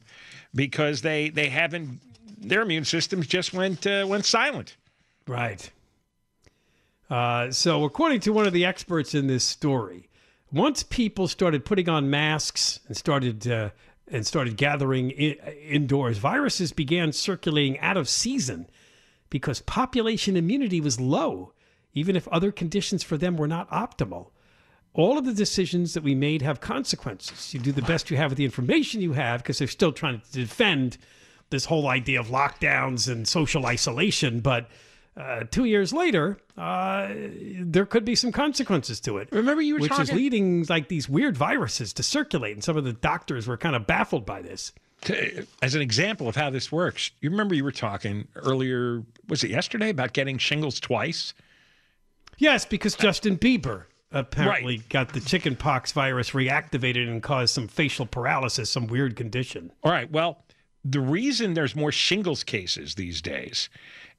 because 0.58 1.02
they 1.04 1.30
they 1.30 1.48
haven't 1.48 2.02
their 2.38 2.63
immune 2.63 2.84
systems 2.84 3.28
just 3.28 3.54
went 3.54 3.88
uh, 3.88 4.06
went 4.10 4.26
silent. 4.26 4.76
Right. 5.26 5.70
Uh, 7.10 7.52
so, 7.52 7.86
according 7.86 8.20
to 8.22 8.34
one 8.34 8.46
of 8.46 8.52
the 8.52 8.65
experts 8.65 9.15
in 9.15 9.28
this 9.28 9.46
story, 9.46 10.10
once 10.52 10.84
people 10.84 11.30
started 11.30 11.63
putting 11.63 11.88
on 11.88 12.10
masks 12.10 12.82
and 12.88 12.98
started 12.98 13.48
uh, 13.48 13.70
and 14.10 14.28
started 14.28 14.58
gathering 14.58 15.12
I- 15.12 15.58
indoors, 15.70 16.17
viruses 16.17 16.74
began 16.74 17.13
circulating 17.13 17.80
out 17.80 17.96
of 17.96 18.10
season 18.10 18.67
because 19.30 19.62
population 19.62 20.36
immunity 20.36 20.82
was 20.82 21.00
low, 21.00 21.54
even 21.93 22.15
if 22.15 22.28
other 22.28 22.52
conditions 22.52 23.04
for 23.04 23.17
them 23.17 23.38
were 23.38 23.48
not 23.48 23.70
optimal. 23.70 24.32
All 24.98 25.20
of 25.20 25.26
the 25.26 25.34
decisions 25.34 25.94
that 25.94 26.02
we 26.02 26.16
made 26.16 26.42
have 26.42 26.60
consequences. 26.60 27.54
You 27.54 27.60
do 27.60 27.72
the 27.72 27.84
best 27.84 28.10
you 28.10 28.18
have 28.18 28.32
with 28.32 28.38
the 28.40 28.46
information 28.46 29.00
you 29.00 29.14
have 29.14 29.44
because 29.44 29.60
they're 29.60 29.68
still 29.68 29.92
trying 29.92 30.20
to 30.22 30.32
defend 30.32 30.98
this 31.52 31.66
whole 31.66 31.88
idea 31.88 32.20
of 32.20 32.28
lockdowns 32.28 33.08
and 33.08 33.28
social 33.28 33.68
isolation. 33.68 34.40
But 34.40 34.68
uh, 35.16 35.44
two 35.52 35.66
years 35.66 35.94
later, 35.94 36.40
uh, 36.58 37.10
there 37.60 37.86
could 37.86 38.06
be 38.06 38.16
some 38.16 38.32
consequences 38.32 39.00
to 39.02 39.18
it. 39.20 39.30
Remember 39.32 39.62
you 39.62 39.76
were 39.76 39.82
which 39.82 39.92
is 39.92 39.98
talking- 39.98 40.16
leading 40.16 40.66
like 40.68 40.88
these 40.88 41.08
weird 41.08 41.38
viruses 41.38 41.94
to 41.94 42.02
circulate, 42.02 42.56
and 42.56 42.64
some 42.64 42.76
of 42.76 42.84
the 42.84 42.94
doctors 42.94 43.48
were 43.48 43.58
kind 43.58 43.76
of 43.76 43.86
baffled 43.86 44.26
by 44.26 44.42
this. 44.42 44.74
to, 45.02 45.46
as 45.62 45.76
an 45.76 45.82
example 45.82 46.28
of 46.28 46.36
how 46.36 46.50
this 46.50 46.72
works, 46.72 47.12
you 47.22 47.30
remember 47.30 47.54
you 47.54 47.64
were 47.64 47.72
talking 47.72 48.28
earlier, 48.36 49.04
was 49.28 49.44
it 49.44 49.52
yesterday, 49.52 49.90
about 49.90 50.14
getting 50.14 50.40
shingles 50.40 50.80
twice? 50.80 51.36
Yes, 52.40 52.66
because 52.66 52.96
Justin 52.96 53.38
Bieber 53.38 53.84
apparently 54.18 54.78
got 54.90 55.14
the 55.14 55.20
chickenpox 55.20 55.92
virus 55.92 56.32
reactivated 56.32 57.08
and 57.08 57.22
caused 57.22 57.54
some 57.54 57.68
facial 57.68 58.06
paralysis, 58.06 58.70
some 58.70 58.88
weird 58.88 59.16
condition. 59.16 59.72
All 59.84 59.92
right. 59.92 60.12
Well, 60.12 60.44
the 60.84 61.00
reason 61.00 61.54
there's 61.54 61.76
more 61.76 61.92
shingles 61.92 62.44
cases 62.44 62.96
these 62.96 63.22
days 63.22 63.70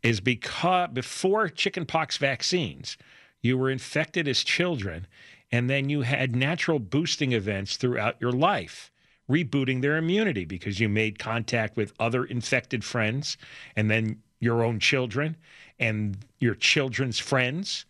is 0.03 0.21
because 0.21 0.91
before 0.93 1.49
chickenpox 1.49 2.17
vaccines, 2.19 2.97
you 3.43 3.57
were 3.59 3.71
infected 3.71 4.29
as 4.29 4.45
children, 4.45 5.07
and 5.51 5.69
then 5.71 5.89
you 5.89 6.03
had 6.03 6.37
natural 6.37 6.79
boosting 6.79 7.33
events 7.33 7.77
throughout 7.77 8.17
your 8.21 8.33
life, 8.33 8.91
rebooting 9.31 9.81
their 9.81 9.97
immunity 9.97 10.45
because 10.45 10.79
you 10.79 10.89
made 10.89 11.19
contact 11.19 11.77
with 11.77 11.93
other 11.99 12.25
infected 12.25 12.85
friends, 12.85 13.37
and 13.77 13.91
then 13.91 14.23
your 14.41 14.63
own 14.63 14.79
children 14.79 15.37
and 15.79 16.19
your 16.39 16.55
children's 16.55 17.19
friends. 17.19 17.85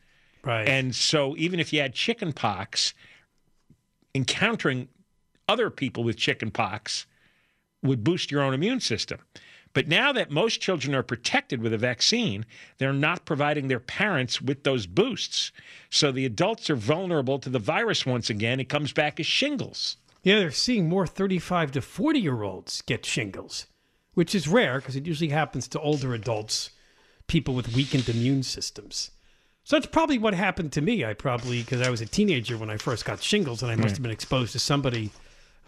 Right. 0.44 0.68
And 0.68 0.94
so, 0.94 1.36
even 1.36 1.60
if 1.60 1.72
you 1.72 1.80
had 1.80 1.94
chicken 1.94 2.32
pox, 2.32 2.94
encountering 4.14 4.88
other 5.48 5.70
people 5.70 6.04
with 6.04 6.16
chicken 6.16 6.50
pox 6.50 7.06
would 7.82 8.04
boost 8.04 8.30
your 8.30 8.42
own 8.42 8.54
immune 8.54 8.80
system. 8.80 9.18
But 9.74 9.86
now 9.86 10.12
that 10.12 10.30
most 10.30 10.60
children 10.60 10.94
are 10.94 11.02
protected 11.02 11.62
with 11.62 11.72
a 11.72 11.78
vaccine, 11.78 12.46
they're 12.78 12.92
not 12.92 13.24
providing 13.24 13.68
their 13.68 13.80
parents 13.80 14.40
with 14.40 14.64
those 14.64 14.86
boosts. 14.86 15.52
So 15.90 16.10
the 16.10 16.24
adults 16.24 16.70
are 16.70 16.76
vulnerable 16.76 17.38
to 17.38 17.50
the 17.50 17.58
virus 17.58 18.06
once 18.06 18.30
again. 18.30 18.60
It 18.60 18.68
comes 18.68 18.92
back 18.92 19.20
as 19.20 19.26
shingles. 19.26 19.96
Yeah, 20.22 20.40
they're 20.40 20.50
seeing 20.50 20.88
more 20.88 21.06
35 21.06 21.72
to 21.72 21.80
40 21.80 22.18
year 22.18 22.42
olds 22.42 22.82
get 22.82 23.06
shingles, 23.06 23.66
which 24.14 24.34
is 24.34 24.48
rare 24.48 24.80
because 24.80 24.96
it 24.96 25.06
usually 25.06 25.30
happens 25.30 25.68
to 25.68 25.80
older 25.80 26.12
adults, 26.14 26.70
people 27.26 27.54
with 27.54 27.74
weakened 27.74 28.08
immune 28.08 28.42
systems. 28.42 29.10
So 29.68 29.76
that's 29.76 29.84
probably 29.84 30.16
what 30.16 30.32
happened 30.32 30.72
to 30.72 30.80
me. 30.80 31.04
I 31.04 31.12
probably, 31.12 31.60
because 31.60 31.86
I 31.86 31.90
was 31.90 32.00
a 32.00 32.06
teenager 32.06 32.56
when 32.56 32.70
I 32.70 32.78
first 32.78 33.04
got 33.04 33.22
shingles 33.22 33.62
and 33.62 33.70
I 33.70 33.76
must 33.76 33.96
have 33.96 34.02
been 34.02 34.10
exposed 34.10 34.52
to 34.52 34.58
somebody. 34.58 35.10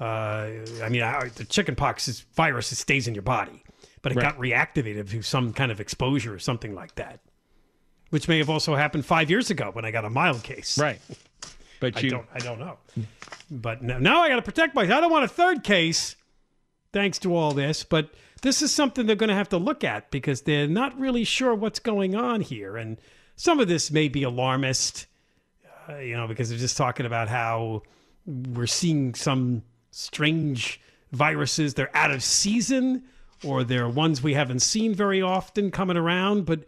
Uh, 0.01 0.49
I 0.83 0.89
mean, 0.89 1.03
I, 1.03 1.29
the 1.35 1.45
chickenpox 1.45 2.09
is 2.09 2.21
virus, 2.35 2.73
it 2.73 2.77
stays 2.77 3.07
in 3.09 3.15
your 3.15 3.21
body, 3.21 3.63
but 4.01 4.13
it 4.13 4.17
Right. 4.17 4.23
got 4.23 4.39
reactivated 4.39 5.07
through 5.07 5.21
some 5.21 5.53
kind 5.53 5.71
of 5.71 5.81
exposure 5.81 6.33
or 6.35 6.39
something 6.39 6.75
like 6.75 6.95
that, 6.95 7.21
which 8.09 8.27
may 8.27 8.39
have 8.39 8.49
also 8.49 8.75
happened 8.75 9.05
five 9.05 9.29
years 9.29 9.51
ago 9.51 9.69
when 9.71 9.85
I 9.85 9.91
got 9.91 10.07
a 10.07 10.11
mild 10.11 10.43
case. 10.43 10.79
Right. 10.79 10.99
But 11.79 11.99
I 11.99 12.01
you 12.01 12.09
don't. 12.09 12.27
I 12.33 12.39
don't 12.39 12.59
know. 12.59 12.79
But 13.51 13.83
now, 13.83 13.99
now 13.99 14.23
I 14.23 14.31
got 14.31 14.37
to 14.37 14.43
protect 14.43 14.75
myself. 14.75 14.97
I 14.97 15.01
don't 15.03 15.13
want 15.13 15.27
a 15.27 15.29
third 15.29 15.63
case, 15.63 16.17
thanks 16.95 17.19
to 17.19 17.37
all 17.37 17.53
this. 17.53 17.85
But 17.85 18.15
this 18.41 18.63
is 18.63 18.73
something 18.73 19.05
they're 19.05 19.15
going 19.15 19.29
to 19.29 19.35
have 19.35 19.51
to 19.51 19.59
look 19.59 19.85
at 19.85 20.11
because 20.11 20.41
they're 20.41 20.67
not 20.67 20.99
really 20.99 21.25
sure 21.25 21.55
what's 21.55 21.81
going 21.81 22.15
on 22.15 22.41
here, 22.41 22.79
and 22.79 22.97
some 23.41 23.59
of 23.59 23.69
this 23.69 23.91
may 23.91 24.09
be 24.09 24.23
alarmist. 24.23 25.07
Uh, 25.89 25.97
you 25.97 26.15
know, 26.15 26.29
because 26.29 26.51
they're 26.51 26.59
just 26.59 26.77
talking 26.77 27.07
about 27.07 27.29
how 27.29 27.83
we're 28.27 28.67
seeing 28.67 29.15
some 29.15 29.63
strange 29.91 30.79
viruses. 31.13 31.73
They're 31.73 31.97
out 31.97 32.11
of 32.11 32.23
season, 32.23 33.03
or 33.43 33.65
they're 33.65 33.89
ones 33.89 34.23
we 34.23 34.35
haven't 34.35 34.61
seen 34.61 34.95
very 34.95 35.23
often 35.23 35.71
coming 35.71 35.97
around. 35.97 36.45
But 36.45 36.65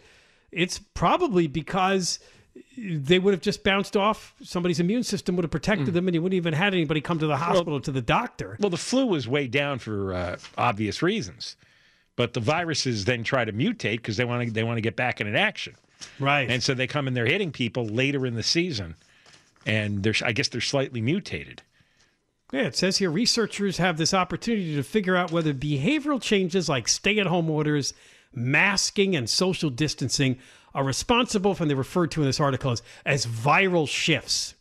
it's 0.50 0.78
probably 0.78 1.46
because 1.46 2.18
they 2.78 3.18
would 3.18 3.34
have 3.34 3.42
just 3.42 3.64
bounced 3.64 3.94
off. 3.94 4.34
Somebody's 4.42 4.80
immune 4.80 5.02
system 5.02 5.36
would 5.36 5.44
have 5.44 5.50
protected 5.50 5.92
them, 5.92 6.08
and 6.08 6.14
you 6.14 6.22
wouldn't 6.22 6.38
even 6.38 6.54
had 6.54 6.72
anybody 6.72 7.02
come 7.02 7.18
to 7.18 7.26
the 7.26 7.36
hospital 7.36 7.80
to 7.82 7.92
the 7.92 8.00
doctor. 8.00 8.56
well, 8.60 8.70
the 8.70 8.78
flu 8.78 9.04
was 9.04 9.28
way 9.28 9.46
down 9.46 9.78
for 9.78 10.14
uh, 10.14 10.38
obvious 10.56 11.02
reasons, 11.02 11.54
but 12.16 12.32
the 12.32 12.40
viruses 12.40 13.04
then 13.04 13.24
try 13.24 13.44
to 13.44 13.52
mutate 13.52 13.98
because 13.98 14.16
they 14.16 14.24
want 14.24 14.46
to 14.46 14.50
they 14.50 14.64
want 14.64 14.78
to 14.78 14.82
get 14.82 14.96
back 14.96 15.20
in 15.20 15.36
action. 15.36 15.74
Right. 16.18 16.50
And 16.50 16.62
so 16.62 16.74
they 16.74 16.86
come 16.86 17.06
and 17.06 17.16
they're 17.16 17.26
hitting 17.26 17.52
people 17.52 17.86
later 17.86 18.26
in 18.26 18.34
the 18.34 18.42
season, 18.42 18.94
and 19.66 20.02
they're 20.02 20.14
I 20.24 20.32
guess 20.32 20.48
they're 20.48 20.60
slightly 20.60 21.00
mutated. 21.00 21.62
Yeah, 22.52 22.62
it 22.62 22.76
says 22.76 22.98
here 22.98 23.10
researchers 23.10 23.78
have 23.78 23.96
this 23.96 24.12
opportunity 24.12 24.74
to 24.76 24.82
figure 24.82 25.16
out 25.16 25.32
whether 25.32 25.54
behavioral 25.54 26.20
changes 26.20 26.68
like 26.68 26.86
stay 26.86 27.18
at 27.18 27.26
home 27.26 27.48
orders, 27.48 27.94
masking, 28.34 29.16
and 29.16 29.28
social 29.30 29.70
distancing 29.70 30.38
are 30.74 30.84
responsible 30.84 31.54
for, 31.54 31.62
and 31.64 31.70
they 31.70 31.74
referred 31.74 32.10
to 32.10 32.20
in 32.20 32.26
this 32.26 32.40
article 32.40 32.70
as, 32.70 32.82
as 33.06 33.24
viral 33.26 33.88
shifts. 33.88 34.54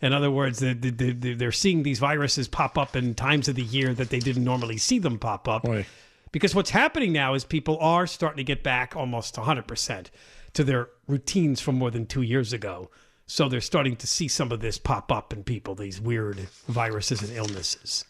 In 0.00 0.12
other 0.12 0.30
words, 0.30 0.60
they- 0.60 0.74
they- 0.74 0.90
they- 1.12 1.34
they're 1.34 1.50
seeing 1.52 1.82
these 1.82 1.98
viruses 1.98 2.46
pop 2.46 2.78
up 2.78 2.94
in 2.94 3.14
times 3.14 3.48
of 3.48 3.56
the 3.56 3.62
year 3.62 3.92
that 3.94 4.10
they 4.10 4.20
didn't 4.20 4.44
normally 4.44 4.78
see 4.78 4.98
them 5.00 5.18
pop 5.18 5.48
up. 5.48 5.62
Boy. 5.62 5.86
Because 6.32 6.54
what's 6.54 6.70
happening 6.70 7.12
now 7.12 7.34
is 7.34 7.44
people 7.44 7.78
are 7.80 8.06
starting 8.06 8.38
to 8.38 8.44
get 8.44 8.62
back 8.62 8.94
almost 8.94 9.34
100% 9.36 10.06
to 10.54 10.64
their 10.64 10.88
routines 11.06 11.60
from 11.60 11.76
more 11.76 11.90
than 11.90 12.06
two 12.06 12.22
years 12.22 12.52
ago. 12.52 12.90
So 13.26 13.48
they're 13.48 13.60
starting 13.60 13.96
to 13.96 14.06
see 14.06 14.28
some 14.28 14.52
of 14.52 14.60
this 14.60 14.78
pop 14.78 15.12
up 15.12 15.32
in 15.32 15.44
people, 15.44 15.74
these 15.74 16.00
weird 16.00 16.38
viruses 16.66 17.22
and 17.22 17.32
illnesses. 17.36 18.04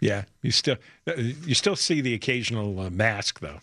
Yeah, 0.00 0.24
you 0.40 0.50
still 0.50 0.76
you 1.16 1.54
still 1.54 1.76
see 1.76 2.00
the 2.00 2.14
occasional 2.14 2.80
uh, 2.80 2.88
mask 2.88 3.40
though 3.40 3.60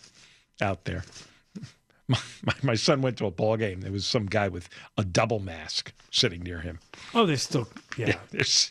out 0.60 0.84
there. 0.84 1.04
My, 2.10 2.18
my, 2.42 2.54
my 2.62 2.74
son 2.74 3.02
went 3.02 3.18
to 3.18 3.26
a 3.26 3.30
ball 3.30 3.58
game. 3.58 3.82
There 3.82 3.92
was 3.92 4.06
some 4.06 4.24
guy 4.24 4.48
with 4.48 4.70
a 4.96 5.04
double 5.04 5.40
mask 5.40 5.92
sitting 6.10 6.42
near 6.42 6.60
him. 6.60 6.78
Oh, 7.12 7.26
they're 7.26 7.36
still, 7.36 7.68
yeah. 7.98 8.16
There's, 8.30 8.70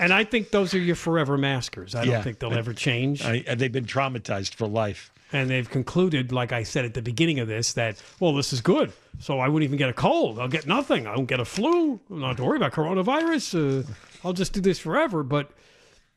And 0.00 0.12
I 0.12 0.24
think 0.24 0.50
those 0.50 0.74
are 0.74 0.78
your 0.78 0.96
forever 0.96 1.36
maskers. 1.38 1.94
I 1.94 2.04
don't 2.04 2.12
Yeah. 2.14 2.22
think 2.22 2.38
they'll 2.40 2.54
ever 2.54 2.72
change. 2.72 3.22
I, 3.22 3.44
and 3.46 3.60
they've 3.60 3.70
been 3.70 3.84
traumatized 3.84 4.54
for 4.54 4.66
life. 4.66 5.12
And 5.32 5.48
they've 5.48 5.68
concluded, 5.70 6.32
like 6.32 6.50
I 6.52 6.64
said 6.64 6.84
at 6.84 6.94
the 6.94 7.02
beginning 7.02 7.38
of 7.38 7.46
this, 7.46 7.74
that, 7.74 8.02
well, 8.18 8.32
this 8.32 8.52
is 8.52 8.60
good. 8.60 8.92
So 9.20 9.38
I 9.38 9.46
wouldn't 9.46 9.68
even 9.68 9.78
get 9.78 9.88
a 9.88 9.92
cold. 9.92 10.40
I'll 10.40 10.48
get 10.48 10.66
nothing. 10.66 11.06
I 11.06 11.14
won't 11.14 11.28
get 11.28 11.38
a 11.38 11.44
flu. 11.44 12.00
I 12.10 12.14
don't 12.14 12.22
have 12.22 12.36
to 12.38 12.44
worry 12.44 12.56
about 12.56 12.72
coronavirus. 12.72 13.84
Uh, 13.84 13.92
I'll 14.24 14.32
just 14.32 14.52
do 14.54 14.60
this 14.60 14.78
forever. 14.80 15.22
But 15.22 15.50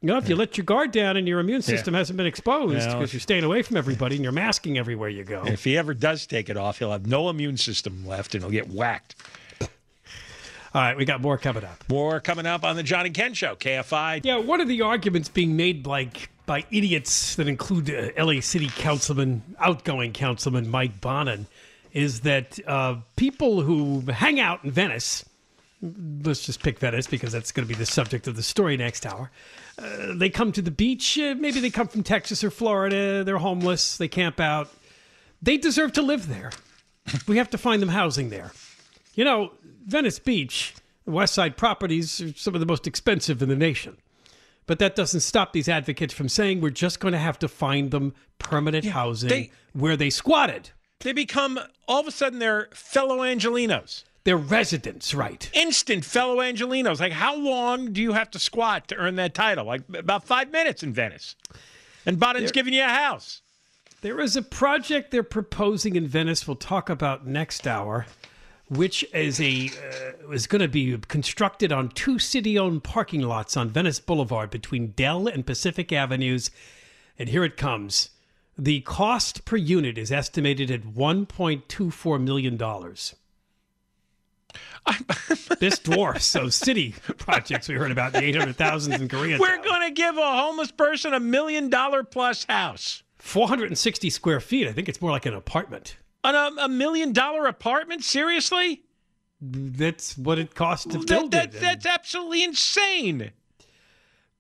You 0.02 0.08
know, 0.08 0.18
if 0.18 0.28
you 0.28 0.36
let 0.36 0.58
your 0.58 0.66
guard 0.66 0.92
down 0.92 1.16
and 1.16 1.26
your 1.30 1.40
immune 1.40 1.62
system 1.62 1.94
hasn't 1.94 2.18
been 2.18 2.26
exposed 2.26 2.76
Well- 2.88 2.98
because 3.00 3.14
you're 3.14 3.22
staying 3.22 3.46
away 3.46 3.62
from 3.62 3.78
everybody 3.78 4.16
and 4.16 4.24
you're 4.24 4.34
masking 4.34 4.78
everywhere 4.78 5.08
you 5.08 5.24
go. 5.24 5.44
If 5.46 5.64
he 5.64 5.78
ever 5.78 5.94
does 5.94 6.28
take 6.28 6.50
it 6.50 6.58
off, 6.58 6.80
he'll 6.80 6.92
have 6.92 7.08
no 7.08 7.30
immune 7.30 7.56
system 7.56 8.06
left 8.06 8.36
and 8.36 8.44
he'll 8.44 8.52
get 8.52 8.70
whacked. 8.70 9.16
All 10.74 10.82
right, 10.82 10.98
we 10.98 11.06
got 11.06 11.22
more 11.22 11.38
coming 11.38 11.64
up. 11.64 11.84
More 11.88 12.20
coming 12.20 12.48
up 12.48 12.64
on 12.64 12.76
the 12.76 12.82
John 12.82 13.06
and 13.06 13.14
Ken 13.14 13.36
Show, 13.36 13.56
KFI. 13.56 14.22
Yeah, 14.24 14.38
one 14.38 14.60
of 14.60 14.68
the 14.68 14.82
arguments 14.82 15.30
being 15.30 15.56
made 15.56 15.86
like 15.86 16.32
by 16.48 16.66
idiots 16.72 17.36
that 17.36 17.48
include 17.48 17.92
uh, 17.92 18.10
LA 18.18 18.42
City 18.42 18.70
Councilman, 18.76 19.44
outgoing 19.60 20.14
Councilman 20.14 20.68
Mike 20.68 21.00
Bonin, 21.00 21.46
is 21.92 22.22
that 22.22 22.58
uh, 22.68 22.96
people 23.18 23.62
who 23.62 24.02
hang 24.12 24.40
out 24.40 24.64
in 24.64 24.72
Venice, 24.72 25.24
let's 26.24 26.44
just 26.44 26.64
pick 26.64 26.80
Venice 26.80 27.06
because 27.06 27.32
that's 27.32 27.52
going 27.52 27.68
to 27.68 27.72
be 27.72 27.78
the 27.78 27.86
subject 27.86 28.26
of 28.28 28.36
the 28.36 28.42
story 28.42 28.76
next 28.76 29.06
hour. 29.06 29.30
Uh, 29.78 30.16
they 30.16 30.30
come 30.30 30.52
to 30.52 30.62
the 30.64 30.72
beach. 30.72 31.20
Uh, 31.20 31.36
maybe 31.38 31.60
they 31.60 31.70
come 31.70 31.88
from 31.88 32.02
Texas 32.02 32.44
or 32.44 32.50
Florida. 32.50 33.24
They're 33.24 33.38
homeless. 33.38 33.98
They 33.98 34.08
camp 34.08 34.40
out. 34.40 34.72
They 35.40 35.58
deserve 35.58 35.94
to 35.94 36.02
live 36.02 36.28
there. 36.28 36.52
we 37.28 37.38
have 37.38 37.52
to 37.52 37.60
find 37.60 37.80
them 37.80 37.90
housing 37.90 38.32
there. 38.32 38.52
You 39.14 39.26
know, 39.26 39.52
Venice 39.86 40.20
Beach, 40.20 40.74
West 41.06 41.34
Side 41.34 41.58
properties 41.58 42.22
are 42.22 42.34
some 42.34 42.54
of 42.54 42.60
the 42.60 42.66
most 42.66 42.88
expensive 42.88 43.42
in 43.42 43.50
the 43.50 43.56
nation. 43.56 43.98
But 44.66 44.80
that 44.80 44.96
doesn't 44.96 45.20
stop 45.20 45.52
these 45.52 45.68
advocates 45.68 46.14
from 46.14 46.30
saying 46.30 46.62
we're 46.62 46.70
just 46.70 47.00
going 47.00 47.12
to 47.12 47.18
have 47.18 47.38
to 47.40 47.48
find 47.48 47.92
them 47.92 48.14
permanent 48.40 48.86
housing 48.86 49.30
they- 49.30 49.52
where 49.74 49.98
they 49.98 50.10
squatted. 50.10 50.70
They 51.00 51.12
become, 51.12 51.60
all 51.86 52.00
of 52.00 52.08
a 52.08 52.12
sudden, 52.12 52.40
they're 52.40 52.70
fellow 52.74 53.20
Angelenos. 53.20 54.06
They're 54.24 54.38
residents, 54.38 55.14
right? 55.14 55.50
Instant 55.54 56.06
fellow 56.06 56.38
Angelenos. 56.38 57.02
Like, 57.02 57.12
how 57.12 57.36
long 57.36 57.92
do 57.92 58.02
you 58.02 58.14
have 58.14 58.32
to 58.32 58.40
squat 58.40 58.88
to 58.88 58.96
earn 58.96 59.16
that 59.16 59.34
title? 59.34 59.66
Like, 59.66 59.82
about 59.94 60.24
five 60.24 60.50
minutes 60.50 60.82
in 60.82 60.94
Venice. 60.94 61.36
And 62.06 62.18
Bonin's 62.18 62.54
giving 62.54 62.74
you 62.74 62.84
a 62.84 62.88
house. 62.88 63.42
There 64.00 64.22
is 64.22 64.38
a 64.38 64.42
project 64.42 65.12
they're 65.12 65.24
proposing 65.24 65.98
in 65.98 66.08
Venice. 66.08 66.48
We'll 66.48 66.56
talk 66.56 66.90
about 66.90 67.28
next 67.28 67.68
hour, 67.68 68.06
which 68.76 69.06
is 69.14 69.40
a 69.40 69.70
uh, 69.70 70.32
is 70.32 70.48
going 70.48 70.62
to 70.62 70.68
be 70.68 70.98
constructed 71.08 71.72
on 71.72 71.90
two 71.90 72.20
city-owned 72.20 72.84
parking 72.84 73.22
lots 73.22 73.56
on 73.56 73.70
Venice 73.70 74.00
Boulevard 74.00 74.50
between 74.50 74.92
Dell 74.92 75.28
and 75.28 75.46
Pacific 75.46 75.92
Avenues. 75.92 76.52
And 77.18 77.30
here 77.30 77.44
it 77.44 77.58
comes. 77.58 78.10
The 78.58 78.82
cost 78.82 79.46
per 79.46 79.58
unit 79.58 79.98
is 79.98 80.12
estimated 80.12 80.70
at 80.70 80.84
1.24 80.84 82.24
million 82.24 82.58
dollars. 82.58 83.16
this 85.60 85.80
dwarfs 85.80 86.34
those 86.34 86.56
city 86.56 86.94
projects 87.18 87.68
we 87.68 87.76
heard 87.76 87.92
about 87.92 88.12
the 88.12 88.20
800,000s 88.20 89.00
in 89.00 89.08
Korea. 89.08 89.40
We're 89.40 89.64
going 89.64 89.88
to 89.88 89.94
give 89.94 90.18
a 90.18 90.38
homeless 90.38 90.72
person 90.72 91.14
a 91.14 91.20
million 91.20 91.70
dollar 91.70 92.04
plus 92.04 92.44
house. 92.46 93.02
460 93.18 94.10
square 94.10 94.42
feet. 94.42 94.68
I 94.68 94.74
think 94.74 94.90
it's 94.90 95.02
more 95.02 95.12
like 95.12 95.26
an 95.26 95.34
apartment. 95.34 95.96
On 96.24 96.36
a, 96.36 96.62
a 96.64 96.70
million 96.70 97.12
dollar 97.14 97.48
apartment? 97.48 98.04
Seriously? 98.04 98.84
That's 99.42 100.18
what 100.18 100.40
it 100.40 100.56
costs 100.56 100.86
to 100.92 101.00
That, 101.00 101.08
build 101.08 101.32
that, 101.32 101.54
it. 101.54 101.60
That's 101.60 101.86
absolutely 101.86 102.44
insane. 102.44 103.32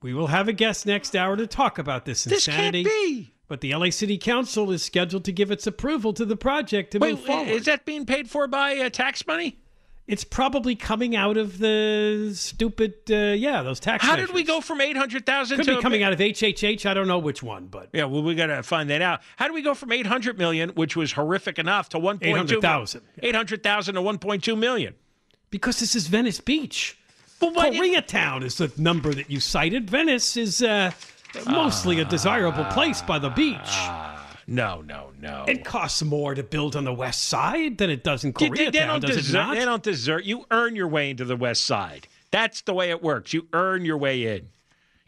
we 0.01 0.13
will 0.13 0.27
have 0.27 0.47
a 0.47 0.53
guest 0.53 0.85
next 0.85 1.15
hour 1.15 1.35
to 1.35 1.45
talk 1.47 1.77
about 1.77 2.05
this 2.05 2.23
This 2.23 2.47
insanity. 2.47 2.83
can't 2.85 2.93
be. 2.95 3.29
But 3.49 3.59
the 3.61 3.75
LA 3.75 3.89
City 3.89 4.17
Council 4.17 4.71
is 4.71 4.81
scheduled 4.81 5.25
to 5.25 5.31
give 5.33 5.51
its 5.51 5.67
approval 5.67 6.13
to 6.13 6.23
the 6.25 6.37
project 6.37 6.91
to 6.91 6.99
Wait, 6.99 7.11
move 7.15 7.25
forward. 7.25 7.49
is 7.49 7.65
that 7.65 7.85
being 7.85 8.05
paid 8.05 8.29
for 8.29 8.47
by 8.47 8.77
uh, 8.77 8.89
tax 8.89 9.27
money? 9.27 9.59
It's 10.07 10.23
probably 10.23 10.75
coming 10.75 11.15
out 11.15 11.37
of 11.37 11.59
the 11.59 12.31
stupid, 12.35 12.95
uh, 13.09 13.15
yeah, 13.15 13.61
those 13.61 13.79
tax. 13.79 14.03
How 14.03 14.15
did 14.15 14.33
we 14.33 14.43
go 14.43 14.59
from 14.59 14.81
800,000 14.81 15.57
Could 15.57 15.65
to 15.65 15.75
be 15.77 15.81
coming 15.81 16.03
out 16.03 16.11
of 16.11 16.19
HHH. 16.19 16.85
I 16.85 16.93
don't 16.93 17.07
know 17.07 17.19
which 17.19 17.41
one, 17.41 17.67
but 17.67 17.89
Yeah, 17.93 18.05
well, 18.05 18.21
we 18.21 18.35
got 18.35 18.47
to 18.47 18.63
find 18.63 18.89
that 18.89 19.01
out. 19.01 19.21
How 19.37 19.47
do 19.47 19.53
we 19.53 19.61
go 19.61 19.73
from 19.73 19.91
800 19.91 20.37
million, 20.37 20.69
which 20.69 20.95
was 20.97 21.13
horrific 21.13 21.57
enough, 21.57 21.89
to 21.89 21.99
1.2 21.99 22.17
800,000. 22.21 23.01
800,000 23.21 23.95
to 23.95 24.01
1.2 24.01 24.57
million. 24.57 24.95
because 25.49 25.79
this 25.79 25.95
is 25.95 26.07
Venice 26.07 26.41
Beach. 26.41 26.97
But 27.39 27.53
what? 27.55 27.73
Koreatown 27.73 28.43
is 28.43 28.55
the 28.57 28.71
number 28.77 29.13
that 29.13 29.29
you 29.29 29.39
cited. 29.39 29.89
Venice 29.89 30.35
is 30.37 30.61
uh, 30.61 30.91
mostly 31.45 31.99
a 31.99 32.05
desirable 32.05 32.65
place 32.65 33.01
by 33.01 33.19
the 33.19 33.29
beach. 33.29 34.12
No, 34.47 34.81
no, 34.81 35.11
no. 35.19 35.45
It 35.47 35.63
costs 35.63 36.01
more 36.03 36.35
to 36.35 36.43
build 36.43 36.75
on 36.75 36.83
the 36.83 36.93
west 36.93 37.23
side 37.25 37.77
than 37.77 37.89
it 37.89 38.03
does 38.03 38.23
in 38.23 38.33
Koreatown, 38.33 38.57
they, 38.57 38.65
they 38.65 38.79
don't 38.85 38.99
does 39.01 39.11
it 39.11 39.15
desert, 39.15 39.37
not? 39.37 39.55
They 39.55 39.65
don't 39.65 39.83
desert. 39.83 40.25
You 40.25 40.45
earn 40.51 40.75
your 40.75 40.87
way 40.87 41.09
into 41.09 41.25
the 41.25 41.35
West 41.35 41.65
Side. 41.65 42.07
That's 42.31 42.61
the 42.61 42.73
way 42.73 42.89
it 42.89 43.01
works. 43.01 43.33
You 43.33 43.47
earn 43.53 43.85
your 43.85 43.97
way 43.97 44.35
in. 44.35 44.49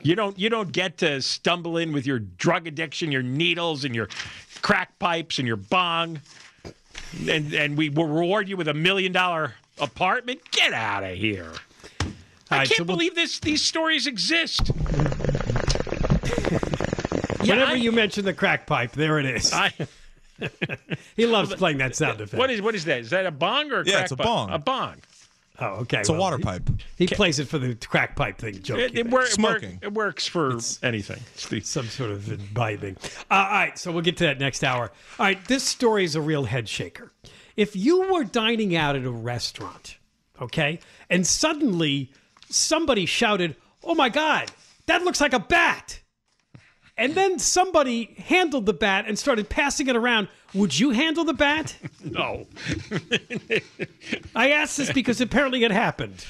You 0.02 0.16
don't. 0.16 0.38
You 0.38 0.50
don't 0.50 0.72
get 0.72 0.98
to 1.00 1.22
stumble 1.22 1.78
in 1.78 1.92
with 1.92 2.06
your 2.06 2.20
drug 2.20 2.68
addiction, 2.68 3.12
your 3.12 3.24
needles, 3.24 3.84
and 3.86 3.96
your 3.96 4.10
crack 4.62 4.98
pipes 5.00 5.40
and 5.40 5.48
your 5.48 5.58
bong, 5.58 6.20
and 7.28 7.54
and 7.54 7.78
we 7.78 7.90
will 7.90 8.06
reward 8.08 8.48
you 8.48 8.58
with 8.58 8.68
a 8.68 8.74
million 8.74 9.12
dollar 9.12 9.56
apartment. 9.80 10.40
Get 10.52 10.74
out 10.74 11.04
of 11.04 11.18
here. 11.18 11.52
I 12.52 12.58
right, 12.60 12.68
can't 12.68 12.78
so 12.78 12.84
we'll- 12.84 12.98
believe 12.98 13.16
this. 13.16 13.40
These 13.40 13.64
stories 13.64 14.06
exist. 14.06 14.72
Whenever 17.50 17.72
I- 17.72 17.76
you 17.76 17.92
mention 17.92 18.26
the 18.26 18.34
crack 18.34 18.66
pipe, 18.68 18.92
there 18.92 19.20
it 19.20 19.26
is. 19.26 19.52
I, 19.54 19.72
he 21.16 21.26
loves 21.26 21.54
playing 21.56 21.78
that 21.80 21.96
sound 21.96 22.22
effect. 22.22 22.38
what 22.40 22.50
is 22.52 22.62
what 22.62 22.76
is 22.76 22.86
that? 22.86 23.00
Is 23.00 23.10
that 23.12 23.26
a 23.26 23.32
bong 23.32 23.72
or 23.72 23.82
a 23.82 23.86
Yeah, 23.86 23.94
crack 23.94 24.04
it's 24.04 24.12
a 24.12 24.18
pipe? 24.18 24.26
bong. 24.26 24.50
A 24.52 24.60
bong. 24.60 24.96
oh, 25.60 25.66
okay. 25.82 26.00
It's 26.00 26.10
a 26.10 26.14
water 26.14 26.38
pipe. 26.38 26.70
He 26.98 27.08
plays 27.08 27.40
it 27.40 27.48
for 27.48 27.58
the 27.58 27.76
crack 27.76 28.16
pipe 28.16 28.38
thing. 28.38 28.62
Joke. 28.62 28.80
It, 28.80 28.94
you 28.94 29.00
it, 29.02 29.10
wor- 29.10 29.26
Smoking. 29.28 29.80
it 29.82 29.94
works 29.94 30.28
for 30.28 30.58
anything. 30.84 31.22
It's 31.36 31.48
the- 31.48 31.62
some 31.62 31.88
sort 31.88 32.12
of 32.12 32.30
imbibing. 32.32 32.98
Uh, 33.32 33.36
all 33.36 33.44
right, 33.52 33.78
so 33.78 33.92
we'll 33.92 34.02
get 34.02 34.18
to 34.18 34.26
that 34.26 34.40
next 34.40 34.64
hour. 34.64 34.92
All 35.20 35.26
right, 35.26 35.44
this 35.48 35.64
story 35.64 36.04
is 36.04 36.16
a 36.16 36.22
real 36.22 36.44
head 36.46 36.68
shaker. 36.68 37.12
If 37.56 37.76
you 37.78 38.12
were 38.12 38.26
dining 38.26 38.76
out 38.76 38.98
at 38.98 39.06
a 39.06 39.10
restaurant, 39.12 39.96
okay, 40.42 40.80
and 41.10 41.26
suddenly 41.26 42.12
somebody 42.50 43.06
shouted, 43.06 43.56
"Oh 43.82 43.96
my 43.96 44.10
God, 44.10 44.52
that 44.88 45.04
looks 45.04 45.22
like 45.22 45.32
a 45.32 45.40
bat!" 45.40 46.02
And 46.98 47.14
then 47.14 47.40
somebody 47.40 48.16
handled 48.18 48.66
the 48.66 48.74
bat 48.74 49.06
and 49.08 49.20
started 49.20 49.50
passing 49.50 49.88
it 49.88 49.96
around. 49.96 50.30
Would 50.54 50.80
you 50.80 50.92
handle 50.92 51.26
the 51.26 51.34
bat? 51.34 51.76
no. 52.04 52.48
I 54.36 54.52
ask 54.52 54.78
this 54.78 54.94
because 54.94 55.20
apparently 55.20 55.64
it 55.64 55.72
happened. 55.72 56.26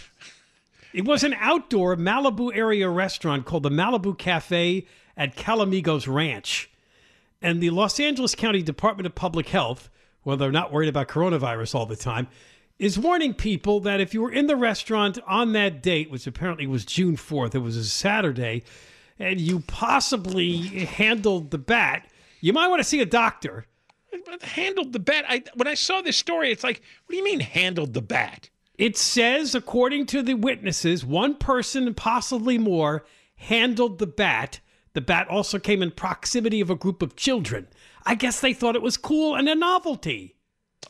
It 0.92 1.06
was 1.06 1.24
an 1.24 1.36
outdoor 1.40 1.96
Malibu 1.98 2.56
area 2.56 2.90
restaurant 2.90 3.46
called 3.46 3.64
the 3.64 3.70
Malibu 3.70 4.18
Cafe 4.18 4.88
at 5.16 5.36
Calamigos 5.36 6.08
Ranch. 6.12 6.70
And 7.42 7.62
the 7.62 7.70
Los 7.70 8.00
Angeles 8.00 8.34
County 8.34 8.64
Department 8.64 9.06
of 9.06 9.14
Public 9.14 9.50
Health, 9.50 9.90
well, 10.24 10.38
they're 10.38 10.52
not 10.52 10.72
worried 10.72 10.90
about 10.90 11.08
coronavirus 11.08 11.76
all 11.76 11.86
the 11.86 11.96
time, 11.96 12.28
is 12.80 12.98
warning 12.98 13.34
people 13.34 13.80
that 13.82 14.02
if 14.02 14.14
you 14.14 14.22
were 14.22 14.32
in 14.32 14.48
the 14.48 14.56
restaurant 14.56 15.20
on 15.28 15.54
that 15.54 15.84
date, 15.84 16.10
which 16.10 16.26
apparently 16.26 16.66
was 16.66 16.86
June 16.86 17.16
4th, 17.16 17.54
it 17.54 17.60
was 17.60 17.78
a 17.78 17.86
Saturday, 17.86 18.64
and 19.20 19.40
you 19.40 19.62
possibly 19.62 20.60
handled 20.86 21.52
the 21.52 21.58
bat, 21.58 22.10
you 22.42 22.54
might 22.54 22.68
want 22.68 22.80
to 22.80 22.88
see 22.88 23.02
a 23.02 23.06
doctor. 23.06 23.66
Handled 24.42 24.94
the 24.94 25.00
bat. 25.00 25.26
I 25.28 25.44
when 25.56 25.68
I 25.68 25.74
saw 25.74 26.02
this 26.02 26.18
story, 26.18 26.52
it's 26.52 26.64
like, 26.64 26.82
what 27.06 27.14
do 27.14 27.18
you 27.18 27.24
mean 27.24 27.42
handled 27.42 27.94
the 27.94 28.02
bat? 28.02 28.50
It 28.78 28.98
says, 28.98 29.56
according 29.56 30.06
to 30.08 30.22
the 30.22 30.34
witnesses, 30.34 31.06
one 31.06 31.36
person, 31.36 31.94
possibly 31.94 32.58
more, 32.58 33.06
handled 33.36 34.00
the 34.00 34.08
bat. 34.08 34.60
The 34.94 35.02
bat 35.02 35.28
also 35.30 35.60
came 35.60 35.82
in 35.82 35.92
proximity 35.92 36.62
of 36.62 36.70
a 36.70 36.76
group 36.76 37.02
of 37.02 37.16
children. 37.16 37.68
I 38.06 38.16
guess 38.16 38.40
they 38.40 38.54
thought 38.54 38.76
it 38.76 38.82
was 38.82 38.98
cool 38.98 39.36
and 39.36 39.48
a 39.48 39.56
novelty. 39.56 40.36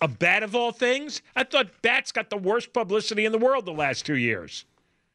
A 0.01 0.07
bat 0.07 0.43
of 0.43 0.55
all 0.55 0.71
things? 0.71 1.21
I 1.35 1.43
thought 1.43 1.81
bats 1.81 2.11
got 2.11 2.29
the 2.29 2.37
worst 2.37 2.73
publicity 2.73 3.25
in 3.25 3.31
the 3.31 3.37
world 3.37 3.65
the 3.65 3.71
last 3.71 4.05
two 4.05 4.17
years. 4.17 4.65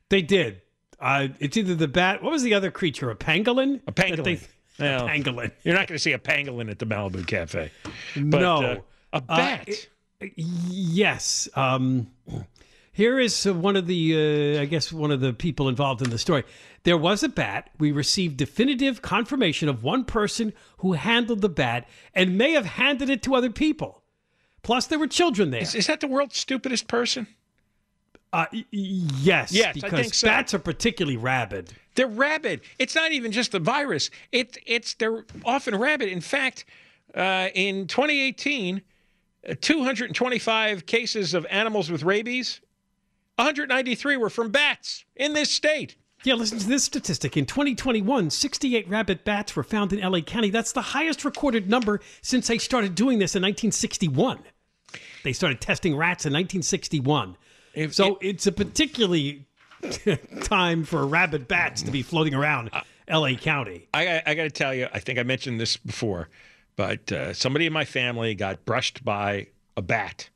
They 0.08 0.22
did. 0.22 0.62
Uh, 1.00 1.28
it's 1.38 1.56
either 1.56 1.74
the 1.74 1.88
bat. 1.88 2.22
What 2.22 2.32
was 2.32 2.42
the 2.42 2.54
other 2.54 2.70
creature? 2.70 3.10
A 3.10 3.16
pangolin? 3.16 3.80
A 3.86 3.92
pangolin. 3.92 4.24
They- 4.24 4.40
a 4.78 5.00
pangolin. 5.00 5.50
You're 5.62 5.74
not 5.74 5.88
going 5.88 5.96
to 5.96 6.02
see 6.02 6.12
a 6.12 6.18
pangolin 6.18 6.70
at 6.70 6.78
the 6.78 6.86
Malibu 6.86 7.26
Cafe. 7.26 7.70
But, 8.16 8.40
no. 8.40 8.62
uh, 8.62 8.76
a 9.12 9.20
bat. 9.20 9.68
Yes. 10.36 11.48
Um, 11.54 12.10
here 12.92 13.18
is 13.18 13.46
uh, 13.46 13.54
one 13.54 13.76
of 13.76 13.86
the, 13.86 14.56
uh, 14.58 14.62
I 14.62 14.64
guess, 14.66 14.92
one 14.92 15.10
of 15.10 15.20
the 15.20 15.32
people 15.32 15.68
involved 15.68 16.02
in 16.02 16.10
the 16.10 16.18
story. 16.18 16.44
There 16.84 16.96
was 16.96 17.22
a 17.22 17.28
bat. 17.28 17.70
We 17.78 17.92
received 17.92 18.36
definitive 18.36 19.02
confirmation 19.02 19.68
of 19.68 19.82
one 19.82 20.04
person 20.04 20.52
who 20.78 20.92
handled 20.92 21.40
the 21.40 21.48
bat 21.48 21.88
and 22.14 22.38
may 22.38 22.52
have 22.52 22.66
handed 22.66 23.10
it 23.10 23.22
to 23.24 23.34
other 23.34 23.50
people. 23.50 24.02
Plus, 24.62 24.86
there 24.86 24.98
were 24.98 25.06
children 25.06 25.50
there. 25.50 25.62
is, 25.62 25.74
is 25.74 25.86
that 25.86 26.00
the 26.00 26.06
world's 26.06 26.36
stupidest 26.36 26.88
person? 26.88 27.26
Uh, 28.32 28.46
yes, 28.70 29.50
Yes, 29.52 29.74
because 29.74 30.16
so. 30.16 30.26
bats 30.28 30.54
are 30.54 30.58
particularly 30.60 31.16
rabid. 31.16 31.72
They're 31.96 32.06
rabid. 32.06 32.60
It's 32.78 32.94
not 32.94 33.10
even 33.12 33.32
just 33.32 33.50
the 33.52 33.58
virus. 33.58 34.10
It, 34.30 34.56
it's 34.66 34.94
they're 34.94 35.24
often 35.44 35.74
rabid. 35.76 36.08
In 36.08 36.20
fact, 36.20 36.64
uh, 37.14 37.48
in 37.54 37.88
2018, 37.88 38.82
uh, 39.48 39.54
225 39.60 40.86
cases 40.86 41.34
of 41.34 41.44
animals 41.50 41.90
with 41.90 42.04
rabies, 42.04 42.60
193 43.36 44.16
were 44.16 44.30
from 44.30 44.50
bats 44.50 45.04
in 45.16 45.32
this 45.32 45.50
state. 45.50 45.96
Yeah, 46.22 46.34
listen 46.34 46.58
to 46.58 46.66
this 46.68 46.84
statistic. 46.84 47.36
In 47.36 47.46
2021, 47.46 48.28
68 48.30 48.88
rabbit 48.88 49.24
bats 49.24 49.56
were 49.56 49.62
found 49.62 49.92
in 49.92 50.00
LA 50.08 50.20
County. 50.20 50.50
That's 50.50 50.72
the 50.72 50.82
highest 50.82 51.24
recorded 51.24 51.68
number 51.68 52.00
since 52.20 52.46
they 52.46 52.58
started 52.58 52.94
doing 52.94 53.18
this 53.18 53.34
in 53.34 53.42
1961. 53.42 54.40
They 55.24 55.32
started 55.32 55.60
testing 55.62 55.96
rats 55.96 56.26
in 56.26 56.32
1961. 56.32 57.36
If- 57.74 57.94
so 57.94 58.18
it's 58.20 58.46
a 58.46 58.52
particularly 58.52 59.46
time 60.42 60.84
for 60.84 61.06
rabid 61.06 61.48
bats 61.48 61.82
to 61.82 61.90
be 61.90 62.02
floating 62.02 62.34
around 62.34 62.70
LA 63.08 63.34
County. 63.34 63.88
I, 63.94 64.22
I 64.26 64.34
got 64.34 64.44
to 64.44 64.50
tell 64.50 64.74
you, 64.74 64.88
I 64.92 64.98
think 64.98 65.18
I 65.18 65.22
mentioned 65.22 65.60
this 65.60 65.76
before, 65.76 66.28
but 66.76 67.10
uh, 67.12 67.32
somebody 67.32 67.66
in 67.66 67.72
my 67.72 67.84
family 67.84 68.34
got 68.34 68.64
brushed 68.64 69.04
by 69.04 69.48
a 69.76 69.82
bat. 69.82 70.28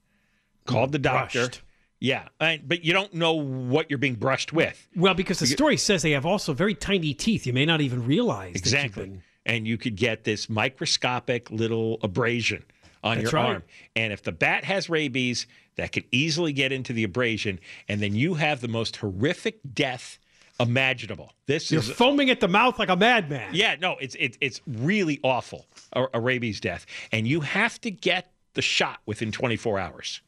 Called 0.66 0.92
the 0.92 0.98
doctor. 0.98 1.40
Brushed. 1.46 1.62
Yeah, 2.00 2.28
and, 2.40 2.66
but 2.66 2.84
you 2.84 2.92
don't 2.92 3.14
know 3.14 3.32
what 3.34 3.88
you're 3.90 3.98
being 3.98 4.14
brushed 4.16 4.52
with. 4.52 4.88
Well, 4.96 5.14
because 5.14 5.38
the 5.38 5.46
story 5.46 5.76
says 5.76 6.02
they 6.02 6.10
have 6.12 6.26
also 6.26 6.52
very 6.52 6.74
tiny 6.74 7.14
teeth. 7.14 7.46
You 7.46 7.52
may 7.52 7.64
not 7.66 7.80
even 7.80 8.06
realize 8.06 8.56
Exactly. 8.56 9.04
been- 9.06 9.22
And 9.46 9.66
you 9.66 9.76
could 9.78 9.96
get 9.96 10.24
this 10.24 10.48
microscopic 10.50 11.50
little 11.50 11.98
abrasion 12.02 12.62
on 13.02 13.18
That's 13.18 13.32
your 13.32 13.40
right. 13.42 13.48
arm. 13.54 13.62
And 13.96 14.12
if 14.12 14.22
the 14.22 14.32
bat 14.32 14.64
has 14.64 14.88
rabies, 14.90 15.46
that 15.76 15.92
could 15.92 16.04
easily 16.12 16.52
get 16.52 16.72
into 16.72 16.92
the 16.92 17.04
abrasion, 17.04 17.58
and 17.88 18.00
then 18.00 18.14
you 18.14 18.34
have 18.34 18.60
the 18.60 18.68
most 18.68 18.96
horrific 18.96 19.58
death 19.74 20.18
imaginable. 20.60 21.32
This 21.46 21.64
is 21.64 21.72
You're 21.72 21.80
is 21.82 21.90
foaming 21.90 22.30
at 22.30 22.40
the 22.40 22.48
mouth 22.48 22.78
like 22.78 22.88
a 22.88 22.96
madman. 22.96 23.54
Yeah, 23.54 23.76
no, 23.80 23.96
it's 24.00 24.14
it's 24.18 24.38
it's 24.40 24.60
really 24.66 25.18
awful 25.24 25.66
a, 25.92 26.04
a 26.14 26.20
rabies 26.20 26.60
death, 26.60 26.87
and 27.12 27.26
you 27.26 27.40
have 27.40 27.80
to 27.80 27.90
get 27.90 28.30
the 28.54 28.62
shot 28.62 29.00
within 29.04 29.32
24 29.32 29.78
hours. 29.80 30.20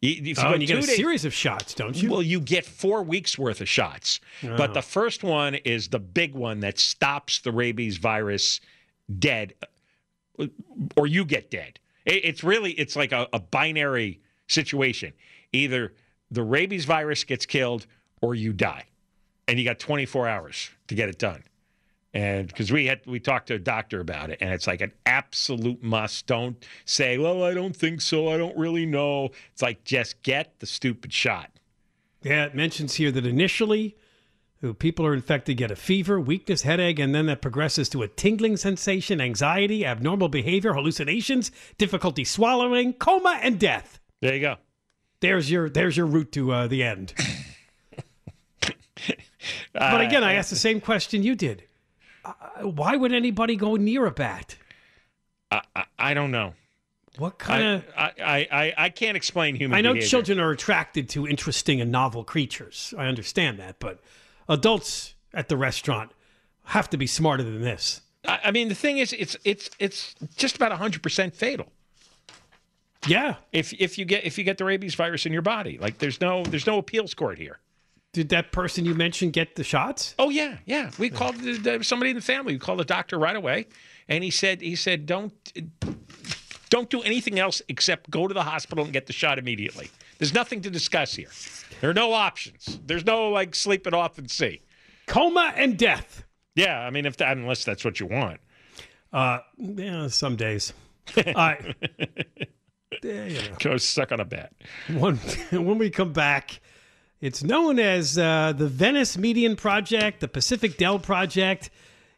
You, 0.00 0.10
you 0.10 0.34
Oh, 0.38 0.52
and 0.52 0.60
you 0.62 0.66
get 0.68 0.78
a 0.78 0.86
days- 0.86 0.96
series 0.96 1.24
of 1.24 1.32
shots, 1.34 1.74
don't 1.74 2.00
you? 2.00 2.10
well, 2.10 2.22
you 2.22 2.40
get 2.40 2.64
four 2.64 3.02
weeks 3.04 3.38
worth 3.38 3.60
of 3.60 3.68
shots, 3.68 4.20
but 4.42 4.70
Oh. 4.70 4.74
the 4.74 4.82
first 4.82 5.22
one 5.24 5.54
is 5.56 5.88
the 5.88 5.98
big 6.00 6.34
one 6.34 6.60
that 6.60 6.78
stops 6.78 7.38
the 7.40 7.50
rabies 7.52 7.98
virus 7.98 8.60
dead, 9.18 9.54
or 10.96 11.06
you 11.06 11.24
get 11.24 11.50
dead. 11.50 11.78
It, 12.04 12.24
it's 12.24 12.44
really 12.44 12.72
it's 12.72 12.96
like 12.96 13.12
a, 13.12 13.28
a 13.32 13.38
binary 13.40 14.20
situation. 14.48 15.12
Either 15.52 15.94
the 16.30 16.42
rabies 16.42 16.84
virus 16.84 17.24
gets 17.24 17.46
killed 17.46 17.86
or 18.20 18.34
you 18.34 18.52
die, 18.52 18.84
and 19.46 19.58
you 19.58 19.64
got 19.64 19.78
24 19.78 20.28
hours 20.28 20.70
to 20.88 20.94
get 20.94 21.08
it 21.08 21.18
done. 21.18 21.42
And 22.14 22.48
because 22.48 22.72
we 22.72 22.86
had 22.86 23.00
we 23.06 23.20
talked 23.20 23.48
to 23.48 23.54
a 23.54 23.58
doctor 23.58 24.00
about 24.00 24.30
it, 24.30 24.38
and 24.40 24.50
it's 24.50 24.66
like 24.66 24.80
an 24.80 24.92
absolute 25.04 25.82
must. 25.82 26.26
Don't 26.26 26.64
say, 26.86 27.18
"Well, 27.18 27.44
I 27.44 27.52
don't 27.52 27.76
think 27.76 28.00
so. 28.00 28.28
I 28.28 28.38
don't 28.38 28.56
really 28.56 28.86
know." 28.86 29.30
It's 29.52 29.60
like 29.60 29.84
just 29.84 30.22
get 30.22 30.58
the 30.58 30.66
stupid 30.66 31.12
shot. 31.12 31.50
Yeah, 32.22 32.46
it 32.46 32.54
mentions 32.54 32.94
here 32.94 33.12
that 33.12 33.26
initially, 33.26 33.94
who 34.60 34.74
people 34.74 35.06
are 35.06 35.14
infected 35.14 35.58
get 35.58 35.70
a 35.70 35.76
fever, 35.76 36.18
weakness, 36.18 36.62
headache, 36.62 36.98
and 36.98 37.14
then 37.14 37.26
that 37.26 37.42
progresses 37.42 37.88
to 37.90 38.02
a 38.02 38.08
tingling 38.08 38.56
sensation, 38.56 39.20
anxiety, 39.20 39.84
abnormal 39.84 40.28
behavior, 40.28 40.72
hallucinations, 40.72 41.52
difficulty 41.76 42.24
swallowing, 42.24 42.94
coma, 42.94 43.38
and 43.42 43.60
death. 43.60 44.00
There 44.20 44.34
you 44.34 44.40
go. 44.40 44.56
There's 45.20 45.50
your 45.50 45.68
there's 45.68 45.96
your 45.96 46.06
route 46.06 46.32
to 46.32 46.52
uh, 46.52 46.66
the 46.66 46.82
end. 46.82 47.14
but 49.72 50.00
again, 50.00 50.24
I 50.24 50.34
asked 50.34 50.50
the 50.50 50.56
same 50.56 50.80
question 50.80 51.22
you 51.22 51.34
did. 51.34 51.64
Uh, 52.24 52.32
why 52.62 52.96
would 52.96 53.12
anybody 53.12 53.56
go 53.56 53.76
near 53.76 54.06
a 54.06 54.10
bat? 54.10 54.56
I, 55.50 55.62
I, 55.74 55.84
I 55.98 56.14
don't 56.14 56.30
know. 56.30 56.54
What 57.16 57.38
kind 57.38 57.64
I, 57.64 57.66
of? 57.66 57.84
I, 57.96 58.12
I, 58.22 58.48
I, 58.50 58.74
I 58.84 58.88
can't 58.90 59.16
explain 59.16 59.56
human 59.56 59.76
I 59.76 59.80
know 59.80 59.92
behavior. 59.92 60.08
children 60.08 60.38
are 60.38 60.50
attracted 60.50 61.08
to 61.10 61.26
interesting 61.26 61.80
and 61.80 61.90
novel 61.90 62.22
creatures. 62.22 62.94
I 62.96 63.06
understand 63.06 63.58
that, 63.58 63.80
but 63.80 64.00
adults 64.48 65.14
at 65.34 65.48
the 65.48 65.56
restaurant 65.56 66.12
have 66.64 66.88
to 66.90 66.96
be 66.96 67.06
smarter 67.06 67.42
than 67.42 67.60
this. 67.62 68.02
I, 68.26 68.40
I 68.44 68.50
mean, 68.52 68.68
the 68.68 68.74
thing 68.74 68.98
is, 68.98 69.12
it's 69.12 69.36
it's 69.44 69.70
it's 69.78 70.14
just 70.36 70.56
about 70.56 70.72
hundred 70.72 71.02
percent 71.02 71.34
fatal. 71.34 71.72
Yeah. 73.06 73.36
If 73.52 73.72
if 73.74 73.98
you 73.98 74.04
get 74.04 74.24
if 74.24 74.38
you 74.38 74.44
get 74.44 74.58
the 74.58 74.64
rabies 74.64 74.94
virus 74.94 75.26
in 75.26 75.32
your 75.32 75.42
body, 75.42 75.78
like 75.78 75.98
there's 75.98 76.20
no 76.20 76.42
there's 76.44 76.66
no 76.66 76.78
appeals 76.78 77.14
court 77.14 77.38
here. 77.38 77.58
Did 78.12 78.30
that 78.30 78.52
person 78.52 78.84
you 78.84 78.94
mentioned 78.94 79.34
get 79.34 79.54
the 79.54 79.64
shots? 79.64 80.14
Oh 80.18 80.30
yeah, 80.30 80.58
yeah. 80.64 80.90
We 80.98 81.10
called 81.10 81.36
somebody 81.82 82.10
in 82.10 82.16
the 82.16 82.22
family. 82.22 82.54
We 82.54 82.58
called 82.58 82.80
the 82.80 82.84
doctor 82.84 83.18
right 83.18 83.36
away, 83.36 83.66
and 84.08 84.24
he 84.24 84.30
said 84.30 84.60
he 84.60 84.76
said 84.76 85.06
don't 85.06 85.32
don't 86.70 86.90
do 86.90 87.02
anything 87.02 87.38
else 87.38 87.62
except 87.68 88.10
go 88.10 88.26
to 88.26 88.34
the 88.34 88.42
hospital 88.42 88.84
and 88.84 88.92
get 88.92 89.06
the 89.06 89.12
shot 89.12 89.38
immediately. 89.38 89.90
There's 90.18 90.34
nothing 90.34 90.62
to 90.62 90.70
discuss 90.70 91.14
here. 91.14 91.30
There 91.80 91.90
are 91.90 91.94
no 91.94 92.12
options. 92.12 92.80
There's 92.84 93.04
no 93.04 93.28
like 93.28 93.54
sleep 93.54 93.86
it 93.86 93.94
off 93.94 94.18
and 94.18 94.30
see. 94.30 94.62
Coma 95.06 95.52
and 95.54 95.78
death. 95.78 96.24
Yeah, 96.54 96.80
I 96.80 96.90
mean 96.90 97.06
if 97.06 97.18
that 97.18 97.36
unless 97.36 97.64
that's 97.64 97.84
what 97.84 98.00
you 98.00 98.06
want. 98.06 98.40
Uh, 99.12 99.38
yeah, 99.56 100.08
some 100.08 100.36
days. 100.36 100.72
Uh, 101.16 101.54
yeah. 103.02 103.40
Go 103.60 103.76
suck 103.76 104.12
on 104.12 104.20
a 104.20 104.24
bat. 104.24 104.52
when, 104.88 105.16
when 105.50 105.78
we 105.78 105.90
come 105.90 106.12
back, 106.12 106.60
it's 107.20 107.42
known 107.42 107.78
as 107.78 108.16
uh, 108.16 108.52
the 108.56 108.68
Venice 108.68 109.18
Median 109.18 109.56
Project, 109.56 110.20
the 110.20 110.28
Pacific 110.28 110.76
Dell 110.76 110.98
Project. 110.98 111.70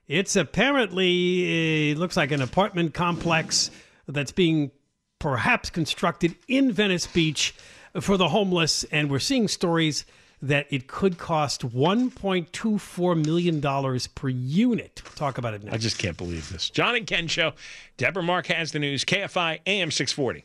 It's 0.08 0.36
apparently, 0.36 1.90
it 1.90 1.98
looks 1.98 2.16
like 2.16 2.32
an 2.32 2.42
apartment 2.42 2.94
complex 2.94 3.70
that's 4.08 4.32
being 4.32 4.72
perhaps 5.18 5.70
constructed 5.70 6.34
in 6.48 6.72
Venice 6.72 7.06
Beach 7.06 7.54
for 8.00 8.16
the 8.16 8.28
homeless. 8.28 8.84
And 8.84 9.10
we're 9.10 9.20
seeing 9.20 9.48
stories 9.48 10.04
that 10.42 10.66
it 10.70 10.86
could 10.86 11.18
cost 11.18 11.62
$1.24 11.62 13.24
million 13.24 14.00
per 14.14 14.28
unit. 14.28 15.02
We'll 15.04 15.12
talk 15.12 15.38
about 15.38 15.54
it 15.54 15.62
next. 15.62 15.74
I 15.74 15.78
just 15.78 15.98
can't 15.98 16.16
believe 16.16 16.48
this. 16.50 16.70
John 16.70 16.96
and 16.96 17.06
Ken 17.06 17.28
show. 17.28 17.52
Deborah 17.96 18.22
Mark 18.22 18.46
has 18.46 18.72
the 18.72 18.78
news. 18.78 19.04
KFI 19.04 19.60
AM 19.66 19.90
640. 19.90 20.44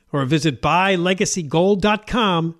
Or 0.13 0.25
visit 0.25 0.61
buylegacygold.com. 0.61 2.55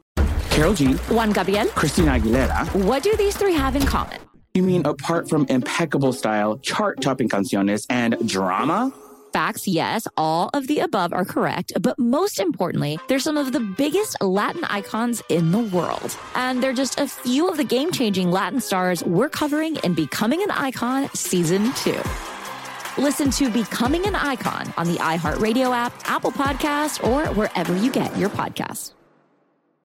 Karol 0.50 0.74
G, 0.74 0.94
Juan 0.94 1.32
Gabriel, 1.32 1.68
Christina 1.68 2.20
Aguilera. 2.20 2.68
what 2.86 3.04
do 3.04 3.16
these 3.16 3.38
three 3.38 3.54
have 3.54 3.76
in 3.76 3.86
common? 3.86 4.20
You 4.54 4.64
mean 4.64 4.86
apart 4.86 5.30
from 5.30 5.46
impeccable 5.48 6.12
style, 6.12 6.58
chart 6.58 7.02
topping 7.02 7.30
canciones, 7.30 7.86
and 7.90 8.18
drama? 8.28 8.92
Facts, 9.32 9.66
yes, 9.66 10.10
all 10.18 10.50
of 10.54 10.68
the 10.68 10.80
above 10.80 11.14
are 11.14 11.24
correct, 11.24 11.72
but 11.80 11.98
most 11.98 12.38
importantly, 12.38 13.00
they're 13.08 13.18
some 13.18 13.38
of 13.38 13.54
the 13.54 13.62
biggest 13.62 14.22
Latin 14.22 14.66
icons 14.66 15.22
in 15.30 15.54
the 15.54 15.60
world. 15.60 16.18
And 16.36 16.62
they're 16.62 16.74
just 16.74 17.00
a 17.00 17.08
few 17.08 17.48
of 17.48 17.56
the 17.56 17.64
game 17.64 17.94
changing 17.94 18.30
Latin 18.30 18.60
stars 18.60 19.06
we're 19.06 19.30
covering 19.30 19.78
in 19.78 19.94
Becoming 19.94 20.44
an 20.44 20.52
Icon 20.52 21.10
Season 21.14 21.72
2. 21.76 21.94
Listen 22.98 23.32
to 23.32 23.50
Becoming 23.50 24.06
an 24.06 24.16
Icon 24.16 24.74
on 24.78 24.86
the 24.86 24.96
iHeartRadio 24.96 25.74
app, 25.74 25.94
Apple 26.10 26.32
Podcast, 26.32 27.02
or 27.08 27.26
wherever 27.34 27.76
you 27.78 27.90
get 27.92 28.16
your 28.18 28.30
podcasts. 28.30 28.92